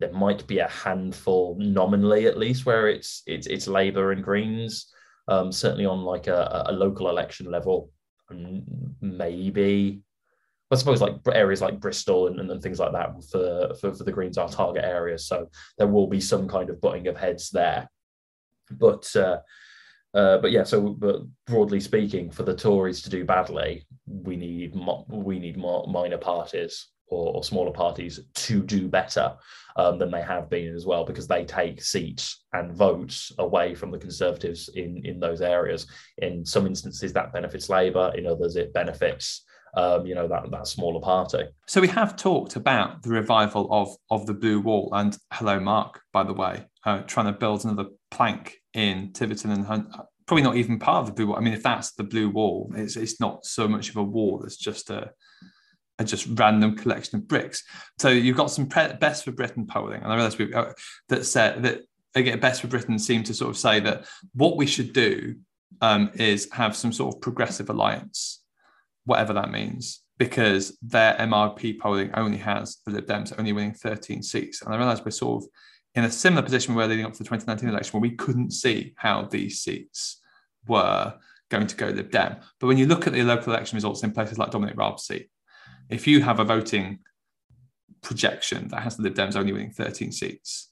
There 0.00 0.12
might 0.12 0.46
be 0.46 0.58
a 0.58 0.68
handful, 0.68 1.56
nominally 1.58 2.26
at 2.26 2.38
least, 2.38 2.66
where 2.66 2.88
it's 2.88 3.22
it's 3.26 3.46
it's 3.46 3.68
Labour 3.68 4.12
and 4.12 4.22
Greens. 4.22 4.92
Um, 5.28 5.52
certainly 5.52 5.86
on 5.86 6.02
like 6.02 6.26
a, 6.26 6.64
a 6.66 6.72
local 6.72 7.08
election 7.08 7.50
level, 7.50 7.90
maybe. 9.00 10.02
I 10.70 10.74
suppose 10.74 11.02
like 11.02 11.16
areas 11.30 11.60
like 11.60 11.80
Bristol 11.80 12.28
and, 12.28 12.40
and, 12.40 12.62
things 12.62 12.78
like 12.78 12.92
that 12.92 13.10
for, 13.30 13.74
for, 13.78 13.92
for 13.92 14.04
the 14.04 14.10
Greens 14.10 14.38
are 14.38 14.48
target 14.48 14.84
areas. 14.84 15.26
So 15.26 15.50
there 15.76 15.86
will 15.86 16.06
be 16.06 16.20
some 16.20 16.48
kind 16.48 16.70
of 16.70 16.80
butting 16.80 17.08
of 17.08 17.16
heads 17.16 17.50
there. 17.50 17.90
But 18.70 19.14
uh, 19.14 19.40
uh, 20.14 20.38
but 20.38 20.52
yeah, 20.52 20.64
so 20.64 20.90
but 20.90 21.22
broadly 21.46 21.80
speaking, 21.80 22.30
for 22.30 22.42
the 22.42 22.54
Tories 22.54 23.02
to 23.02 23.10
do 23.10 23.24
badly, 23.24 23.84
we 24.06 24.36
need 24.36 24.74
mo- 24.74 25.06
we 25.08 25.38
need 25.38 25.56
more 25.56 25.86
minor 25.86 26.18
parties 26.18 26.88
or, 27.08 27.36
or, 27.36 27.44
smaller 27.44 27.72
parties 27.72 28.20
to 28.34 28.62
do 28.62 28.88
better 28.88 29.34
um, 29.76 29.98
than 29.98 30.10
they 30.10 30.22
have 30.22 30.48
been 30.48 30.74
as 30.74 30.86
well, 30.86 31.04
because 31.04 31.28
they 31.28 31.44
take 31.44 31.82
seats 31.82 32.44
and 32.54 32.74
votes 32.74 33.32
away 33.38 33.74
from 33.74 33.90
the 33.90 33.98
Conservatives 33.98 34.68
in 34.74 35.04
in 35.04 35.18
those 35.18 35.40
areas. 35.40 35.86
In 36.18 36.44
some 36.44 36.66
instances, 36.66 37.12
that 37.12 37.32
benefits 37.32 37.68
Labour. 37.68 38.12
In 38.14 38.26
others, 38.26 38.56
it 38.56 38.72
benefits 38.72 39.44
um, 39.74 40.04
you 40.06 40.14
know, 40.14 40.28
that 40.28 40.50
that 40.50 40.66
smaller 40.66 41.00
party. 41.00 41.44
So 41.66 41.80
we 41.80 41.88
have 41.88 42.16
talked 42.16 42.56
about 42.56 43.02
the 43.02 43.10
revival 43.10 43.68
of 43.70 43.96
of 44.10 44.26
the 44.26 44.34
blue 44.34 44.60
wall, 44.60 44.90
and 44.92 45.16
hello, 45.32 45.58
Mark, 45.58 46.00
by 46.12 46.24
the 46.24 46.34
way, 46.34 46.66
uh, 46.84 47.02
trying 47.02 47.26
to 47.26 47.32
build 47.32 47.64
another 47.64 47.86
plank 48.10 48.61
in 48.74 49.12
Tiverton 49.12 49.50
and 49.50 49.66
Honiton. 49.66 50.06
Probably 50.26 50.42
not 50.42 50.56
even 50.56 50.78
part 50.78 51.02
of 51.02 51.06
the 51.06 51.12
blue 51.12 51.26
wall. 51.26 51.36
I 51.36 51.40
mean, 51.40 51.52
if 51.52 51.62
that's 51.62 51.92
the 51.92 52.04
blue 52.04 52.30
wall, 52.30 52.72
it's 52.76 52.96
it's 52.96 53.20
not 53.20 53.44
so 53.44 53.66
much 53.68 53.90
of 53.90 53.96
a 53.96 54.02
wall. 54.02 54.42
It's 54.44 54.56
just 54.56 54.88
a 54.90 55.12
a 55.98 56.04
just 56.04 56.26
random 56.38 56.76
collection 56.76 57.18
of 57.18 57.28
bricks. 57.28 57.62
So 57.98 58.08
you've 58.08 58.36
got 58.36 58.50
some 58.50 58.66
pre- 58.66 58.94
best 58.94 59.24
for 59.24 59.32
Britain 59.32 59.66
polling, 59.66 60.02
and 60.02 60.12
I 60.12 60.16
realise 60.16 60.38
we 60.38 60.52
uh, 60.54 60.72
that 61.08 61.26
said 61.26 61.62
that 61.64 61.82
again, 62.14 62.38
best 62.40 62.60
for 62.60 62.68
Britain 62.68 62.98
seem 62.98 63.22
to 63.24 63.34
sort 63.34 63.50
of 63.50 63.58
say 63.58 63.80
that 63.80 64.06
what 64.34 64.56
we 64.56 64.66
should 64.66 64.92
do 64.92 65.36
um, 65.80 66.10
is 66.14 66.48
have 66.52 66.76
some 66.76 66.92
sort 66.92 67.14
of 67.14 67.20
progressive 67.20 67.70
alliance, 67.70 68.42
whatever 69.04 69.32
that 69.32 69.50
means, 69.50 70.02
because 70.18 70.76
their 70.82 71.14
MRP 71.14 71.78
polling 71.78 72.10
only 72.14 72.38
has 72.38 72.78
the 72.86 72.92
Lib 72.92 73.06
Dems 73.06 73.34
only 73.38 73.52
winning 73.52 73.74
13 73.74 74.22
seats, 74.22 74.62
and 74.62 74.74
I 74.74 74.78
realise 74.78 75.04
we're 75.04 75.10
sort 75.10 75.44
of 75.44 75.50
in 75.94 76.04
a 76.04 76.10
similar 76.10 76.42
position 76.42 76.74
where 76.74 76.86
leading 76.86 77.04
up 77.04 77.12
to 77.12 77.18
the 77.18 77.24
2019 77.24 77.68
election, 77.68 77.92
where 77.92 78.08
we 78.08 78.16
couldn't 78.16 78.52
see 78.52 78.94
how 78.96 79.24
these 79.24 79.60
seats 79.60 80.20
were 80.66 81.14
going 81.50 81.66
to 81.66 81.76
go 81.76 81.88
Lib 81.88 82.10
Dem. 82.10 82.36
But 82.58 82.66
when 82.66 82.78
you 82.78 82.86
look 82.86 83.06
at 83.06 83.12
the 83.12 83.22
local 83.22 83.52
election 83.52 83.76
results 83.76 84.02
in 84.02 84.12
places 84.12 84.38
like 84.38 84.50
Dominic 84.50 84.76
Raab's 84.76 85.04
seat, 85.04 85.28
if 85.90 86.06
you 86.06 86.22
have 86.22 86.40
a 86.40 86.44
voting 86.44 87.00
projection 88.02 88.68
that 88.68 88.82
has 88.82 88.96
the 88.96 89.02
Lib 89.02 89.14
Dems 89.14 89.36
only 89.36 89.52
winning 89.52 89.70
13 89.70 90.12
seats, 90.12 90.70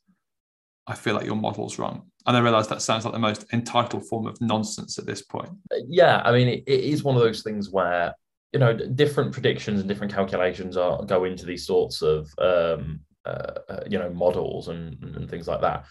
I 0.87 0.95
feel 0.95 1.15
like 1.15 1.27
your 1.27 1.37
model's 1.37 1.79
wrong. 1.79 2.11
And 2.27 2.37
I 2.37 2.41
realize 2.41 2.69
that 2.69 2.83
sounds 2.83 3.05
like 3.05 3.15
the 3.15 3.21
most 3.21 3.47
entitled 3.53 4.07
form 4.07 4.27
of 4.27 4.41
nonsense 4.41 4.99
at 4.99 5.07
this 5.07 5.23
point. 5.23 5.51
Yeah, 5.89 6.23
I 6.25 6.33
mean, 6.33 6.49
it, 6.49 6.65
it 6.67 6.81
is 6.81 7.05
one 7.05 7.17
of 7.17 7.23
those 7.23 7.43
things 7.43 7.71
where 7.71 8.15
you 8.53 8.59
know 8.59 8.73
different 8.75 9.33
predictions 9.33 9.79
and 9.79 9.89
different 9.89 10.13
calculations 10.13 10.77
are 10.77 11.05
go 11.05 11.25
into 11.25 11.47
these 11.47 11.65
sorts 11.65 12.03
of 12.03 12.29
um, 12.39 13.01
uh, 13.31 13.73
uh, 13.73 13.85
you 13.89 13.99
know 13.99 14.11
models 14.11 14.69
and, 14.69 15.03
and 15.17 15.31
things 15.31 15.47
like 15.49 15.61
that. 15.61 15.87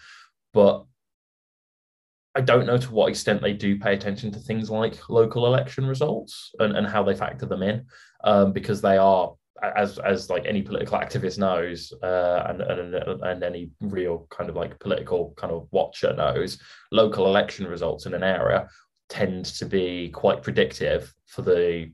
But 0.52 0.84
I 2.34 2.40
don't 2.40 2.66
know 2.66 2.78
to 2.78 2.92
what 2.92 3.08
extent 3.08 3.42
they 3.42 3.52
do 3.52 3.78
pay 3.78 3.94
attention 3.94 4.30
to 4.32 4.38
things 4.38 4.70
like 4.70 5.08
local 5.08 5.46
election 5.46 5.86
results 5.86 6.54
and, 6.60 6.76
and 6.76 6.86
how 6.86 7.02
they 7.02 7.14
factor 7.14 7.46
them 7.46 7.62
in, 7.62 7.86
um, 8.24 8.52
because 8.52 8.80
they 8.80 8.98
are, 8.98 9.34
as 9.76 9.98
as 9.98 10.30
like 10.30 10.46
any 10.46 10.62
political 10.62 10.98
activist 10.98 11.38
knows, 11.38 11.92
uh, 12.02 12.44
and, 12.48 12.62
and 12.62 12.94
and 13.22 13.42
any 13.42 13.70
real 13.80 14.26
kind 14.30 14.48
of 14.48 14.56
like 14.56 14.78
political 14.78 15.34
kind 15.36 15.52
of 15.52 15.66
watcher 15.70 16.14
knows, 16.14 16.58
local 16.92 17.26
election 17.26 17.66
results 17.66 18.06
in 18.06 18.14
an 18.14 18.22
area 18.22 18.68
tend 19.08 19.44
to 19.44 19.66
be 19.66 20.08
quite 20.10 20.42
predictive 20.42 21.12
for 21.26 21.42
the 21.42 21.90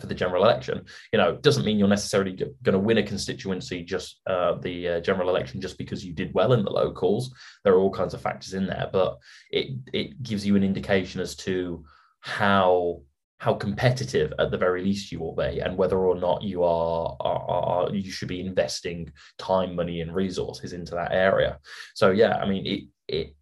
for 0.00 0.06
the 0.06 0.14
general 0.14 0.44
election. 0.44 0.84
You 1.12 1.18
know, 1.18 1.36
doesn't 1.36 1.64
mean 1.64 1.78
you're 1.78 1.88
necessarily 1.88 2.32
going 2.32 2.72
to 2.72 2.78
win 2.78 2.98
a 2.98 3.02
constituency 3.02 3.82
just 3.82 4.20
uh, 4.26 4.54
the 4.60 4.88
uh, 4.88 5.00
general 5.00 5.28
election 5.28 5.60
just 5.60 5.78
because 5.78 6.04
you 6.04 6.12
did 6.12 6.34
well 6.34 6.52
in 6.52 6.64
the 6.64 6.70
locals. 6.70 7.34
There 7.64 7.74
are 7.74 7.80
all 7.80 7.92
kinds 7.92 8.14
of 8.14 8.20
factors 8.20 8.54
in 8.54 8.66
there, 8.66 8.88
but 8.92 9.18
it 9.50 9.78
it 9.92 10.22
gives 10.22 10.46
you 10.46 10.56
an 10.56 10.64
indication 10.64 11.20
as 11.20 11.36
to 11.36 11.84
how 12.20 13.02
how 13.38 13.54
competitive 13.54 14.32
at 14.40 14.50
the 14.50 14.58
very 14.58 14.82
least 14.82 15.12
you 15.12 15.20
will 15.20 15.34
be 15.34 15.60
and 15.60 15.76
whether 15.76 15.98
or 15.98 16.16
not 16.16 16.42
you 16.42 16.64
are, 16.64 17.16
are, 17.20 17.42
are, 17.48 17.94
you 17.94 18.10
should 18.10 18.26
be 18.26 18.40
investing 18.40 19.12
time 19.38 19.76
money 19.76 20.00
and 20.00 20.12
resources 20.12 20.72
into 20.72 20.92
that 20.96 21.12
area 21.12 21.56
so 21.94 22.10
yeah 22.10 22.36
i 22.38 22.48
mean 22.48 22.66
it 22.66 22.84
it 23.06 23.36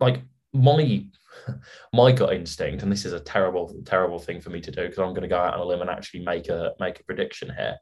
like 0.00 0.22
my 0.54 1.04
my 1.92 2.12
gut 2.12 2.32
instinct, 2.32 2.82
and 2.82 2.92
this 2.92 3.04
is 3.04 3.12
a 3.12 3.20
terrible, 3.20 3.74
terrible 3.84 4.18
thing 4.18 4.40
for 4.40 4.50
me 4.50 4.60
to 4.60 4.70
do 4.70 4.82
because 4.82 4.98
I'm 4.98 5.10
going 5.10 5.22
to 5.22 5.28
go 5.28 5.38
out 5.38 5.54
on 5.54 5.60
a 5.60 5.64
limb 5.64 5.80
and 5.80 5.90
actually 5.90 6.24
make 6.24 6.48
a 6.48 6.72
make 6.80 7.00
a 7.00 7.04
prediction 7.04 7.52
here. 7.56 7.76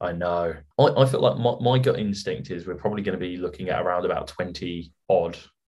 I 0.00 0.12
know. 0.12 0.54
I, 0.78 0.84
I 0.84 1.06
feel 1.06 1.20
like 1.20 1.38
my, 1.38 1.56
my 1.60 1.78
gut 1.78 1.98
instinct 1.98 2.50
is 2.50 2.66
we're 2.66 2.74
probably 2.76 3.02
going 3.02 3.18
to 3.18 3.24
be 3.24 3.36
looking 3.36 3.68
at 3.68 3.82
around 3.82 4.04
about 4.04 4.28
20 4.28 4.92
odd 5.08 5.36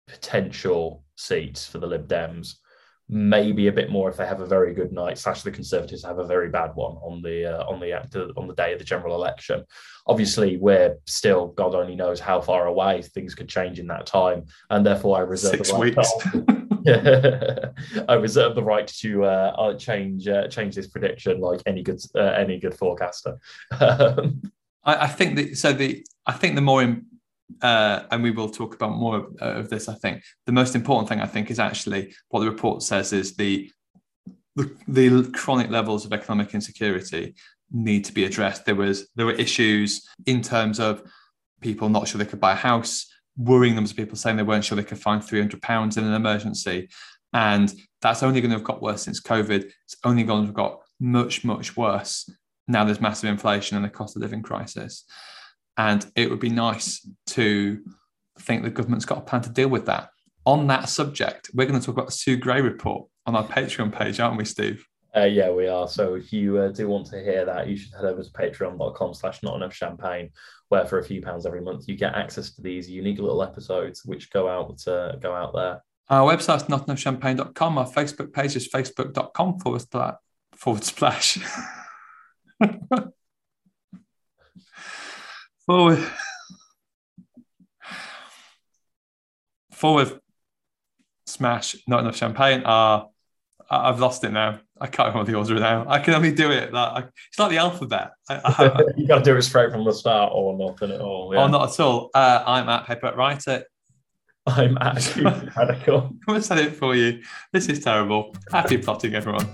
potential 0.08 1.04
seats 1.16 1.66
for 1.66 1.78
the 1.78 1.86
Lib 1.86 2.08
Dems. 2.08 2.56
Maybe 3.08 3.66
a 3.66 3.72
bit 3.72 3.90
more 3.90 4.08
if 4.08 4.16
they 4.16 4.26
have 4.26 4.40
a 4.40 4.46
very 4.46 4.72
good 4.72 4.92
night. 4.92 5.18
Slash, 5.18 5.42
the 5.42 5.50
Conservatives 5.50 6.04
have 6.04 6.18
a 6.18 6.26
very 6.26 6.48
bad 6.48 6.72
one 6.74 6.92
on 6.98 7.22
the 7.22 7.58
uh, 7.58 7.64
on 7.64 7.80
the 7.80 7.92
on 8.36 8.46
the 8.46 8.54
day 8.54 8.72
of 8.72 8.78
the 8.78 8.84
general 8.84 9.16
election. 9.16 9.64
Obviously, 10.06 10.58
we're 10.58 10.96
still 11.06 11.48
God 11.48 11.74
only 11.74 11.96
knows 11.96 12.20
how 12.20 12.40
far 12.40 12.66
away. 12.66 13.02
Things 13.02 13.34
could 13.34 13.48
change 13.48 13.80
in 13.80 13.88
that 13.88 14.06
time, 14.06 14.44
and 14.68 14.86
therefore 14.86 15.16
I 15.16 15.20
reserve 15.22 15.56
Six 15.56 15.72
the 15.72 15.74
right 15.74 15.96
weeks. 15.96 16.12
I 18.08 18.14
reserve 18.14 18.54
the 18.54 18.62
right 18.62 18.86
to 18.86 19.24
uh, 19.24 19.54
uh, 19.56 19.74
change 19.74 20.28
uh, 20.28 20.48
change 20.48 20.74
this 20.74 20.86
prediction 20.86 21.40
like 21.40 21.62
any 21.66 21.82
good 21.82 22.00
uh, 22.14 22.20
any 22.20 22.58
good 22.58 22.74
forecaster. 22.74 23.38
I, 23.72 24.32
I, 24.84 25.06
think 25.08 25.36
that 25.36 25.56
so 25.56 25.72
the 25.72 26.04
I 26.26 26.32
think 26.32 26.54
the 26.54 26.60
more 26.60 26.82
in, 26.82 27.06
uh, 27.62 28.04
and 28.10 28.22
we 28.22 28.30
will 28.30 28.48
talk 28.48 28.74
about 28.74 28.96
more 28.96 29.16
of, 29.16 29.24
uh, 29.40 29.60
of, 29.60 29.70
this. 29.70 29.88
I 29.88 29.94
think 29.94 30.22
the 30.46 30.52
most 30.52 30.74
important 30.74 31.08
thing 31.08 31.20
I 31.20 31.26
think 31.26 31.50
is 31.50 31.58
actually 31.58 32.14
what 32.28 32.40
the 32.40 32.50
report 32.50 32.82
says 32.82 33.12
is 33.12 33.36
the, 33.36 33.70
the 34.56 34.70
the 34.88 35.30
chronic 35.34 35.70
levels 35.70 36.04
of 36.04 36.12
economic 36.12 36.54
insecurity 36.54 37.34
need 37.70 38.04
to 38.06 38.12
be 38.12 38.24
addressed. 38.24 38.64
There 38.64 38.74
was 38.74 39.08
there 39.16 39.26
were 39.26 39.32
issues 39.32 40.08
in 40.26 40.42
terms 40.42 40.80
of 40.80 41.02
people 41.60 41.88
not 41.88 42.08
sure 42.08 42.18
they 42.18 42.30
could 42.30 42.40
buy 42.40 42.52
a 42.52 42.56
house 42.56 43.06
worrying 43.36 43.74
them 43.74 43.84
as 43.84 43.92
people 43.92 44.16
saying 44.16 44.36
they 44.36 44.42
weren't 44.42 44.64
sure 44.64 44.76
they 44.76 44.84
could 44.84 44.98
find 44.98 45.24
300 45.24 45.62
pounds 45.62 45.96
in 45.96 46.04
an 46.04 46.14
emergency. 46.14 46.88
And 47.32 47.72
that's 48.02 48.22
only 48.22 48.40
going 48.40 48.50
to 48.50 48.56
have 48.56 48.64
got 48.64 48.82
worse 48.82 49.02
since 49.02 49.20
COVID. 49.20 49.64
It's 49.64 49.96
only 50.04 50.24
going 50.24 50.42
to 50.42 50.46
have 50.46 50.54
got 50.54 50.80
much, 50.98 51.44
much 51.44 51.76
worse. 51.76 52.28
Now 52.66 52.84
there's 52.84 53.00
massive 53.00 53.30
inflation 53.30 53.76
and 53.76 53.86
a 53.86 53.90
cost 53.90 54.16
of 54.16 54.22
living 54.22 54.42
crisis. 54.42 55.04
And 55.76 56.04
it 56.16 56.28
would 56.28 56.40
be 56.40 56.50
nice 56.50 57.06
to 57.28 57.80
think 58.38 58.62
the 58.62 58.70
government's 58.70 59.04
got 59.04 59.18
a 59.18 59.22
plan 59.22 59.42
to 59.42 59.50
deal 59.50 59.68
with 59.68 59.86
that. 59.86 60.10
On 60.46 60.66
that 60.66 60.88
subject, 60.88 61.50
we're 61.54 61.66
going 61.66 61.78
to 61.78 61.84
talk 61.84 61.94
about 61.94 62.06
the 62.06 62.12
Sue 62.12 62.36
Gray 62.36 62.60
report 62.60 63.08
on 63.26 63.36
our 63.36 63.46
Patreon 63.46 63.92
page, 63.92 64.20
aren't 64.20 64.38
we, 64.38 64.44
Steve? 64.44 64.84
Uh, 65.16 65.24
yeah, 65.24 65.50
we 65.50 65.66
are. 65.66 65.88
So 65.88 66.14
if 66.14 66.32
you 66.32 66.58
uh, 66.58 66.68
do 66.68 66.86
want 66.88 67.06
to 67.08 67.20
hear 67.20 67.44
that, 67.44 67.66
you 67.68 67.76
should 67.76 67.92
head 67.92 68.04
over 68.04 68.22
to 68.22 68.30
patreon.com 68.30 69.14
slash 69.14 69.42
not 69.42 69.56
enough 69.56 69.74
champagne, 69.74 70.30
where 70.68 70.86
for 70.86 70.98
a 70.98 71.04
few 71.04 71.20
pounds 71.20 71.46
every 71.46 71.60
month 71.60 71.88
you 71.88 71.96
get 71.96 72.14
access 72.14 72.54
to 72.54 72.62
these 72.62 72.88
unique 72.88 73.18
little 73.18 73.42
episodes 73.42 74.04
which 74.04 74.30
go 74.30 74.48
out 74.48 74.86
uh, 74.86 75.16
go 75.16 75.34
out 75.34 75.52
there. 75.52 75.82
Our 76.08 76.32
website's 76.32 76.64
notenoughchampagne.com. 76.64 77.78
Our 77.78 77.88
Facebook 77.88 78.32
page 78.32 78.54
is 78.56 78.68
facebook.com 78.68 79.58
forward 79.58 79.82
slash 79.90 80.14
forward 80.54 80.84
splash. 80.84 81.38
forward 85.66 86.04
forward 89.72 90.20
smash 91.26 91.76
not 91.88 92.00
enough 92.00 92.16
champagne. 92.16 92.62
Uh, 93.70 93.82
I've 93.84 94.00
lost 94.00 94.24
it 94.24 94.32
now. 94.32 94.60
I 94.80 94.88
can't 94.88 95.08
remember 95.08 95.30
the 95.30 95.38
order 95.38 95.54
now. 95.54 95.84
I 95.86 96.00
can 96.00 96.14
only 96.14 96.32
do 96.32 96.50
it. 96.50 96.72
Like, 96.72 97.06
it's 97.28 97.38
like 97.38 97.50
the 97.50 97.58
alphabet. 97.58 98.10
I, 98.28 98.40
I, 98.44 98.82
you 98.96 99.06
got 99.06 99.18
to 99.18 99.24
do 99.24 99.36
it 99.36 99.42
straight 99.42 99.70
from 99.70 99.84
the 99.84 99.92
start, 99.92 100.32
or 100.34 100.56
nothing 100.58 100.90
at 100.90 101.00
all. 101.00 101.32
Yeah. 101.32 101.42
Or 101.44 101.48
not 101.48 101.70
at 101.70 101.80
all. 101.80 102.10
Uh, 102.12 102.42
I'm 102.46 102.68
at 102.68 102.86
Paper 102.86 103.12
Writer. 103.16 103.64
I'm 104.46 104.76
at 104.78 105.16
Radical. 105.56 106.16
And 106.26 106.44
say 106.44 106.64
it 106.64 106.76
for 106.76 106.96
you. 106.96 107.22
This 107.52 107.68
is 107.68 107.84
terrible. 107.84 108.34
Happy 108.50 108.78
plotting, 108.78 109.14
everyone. 109.14 109.46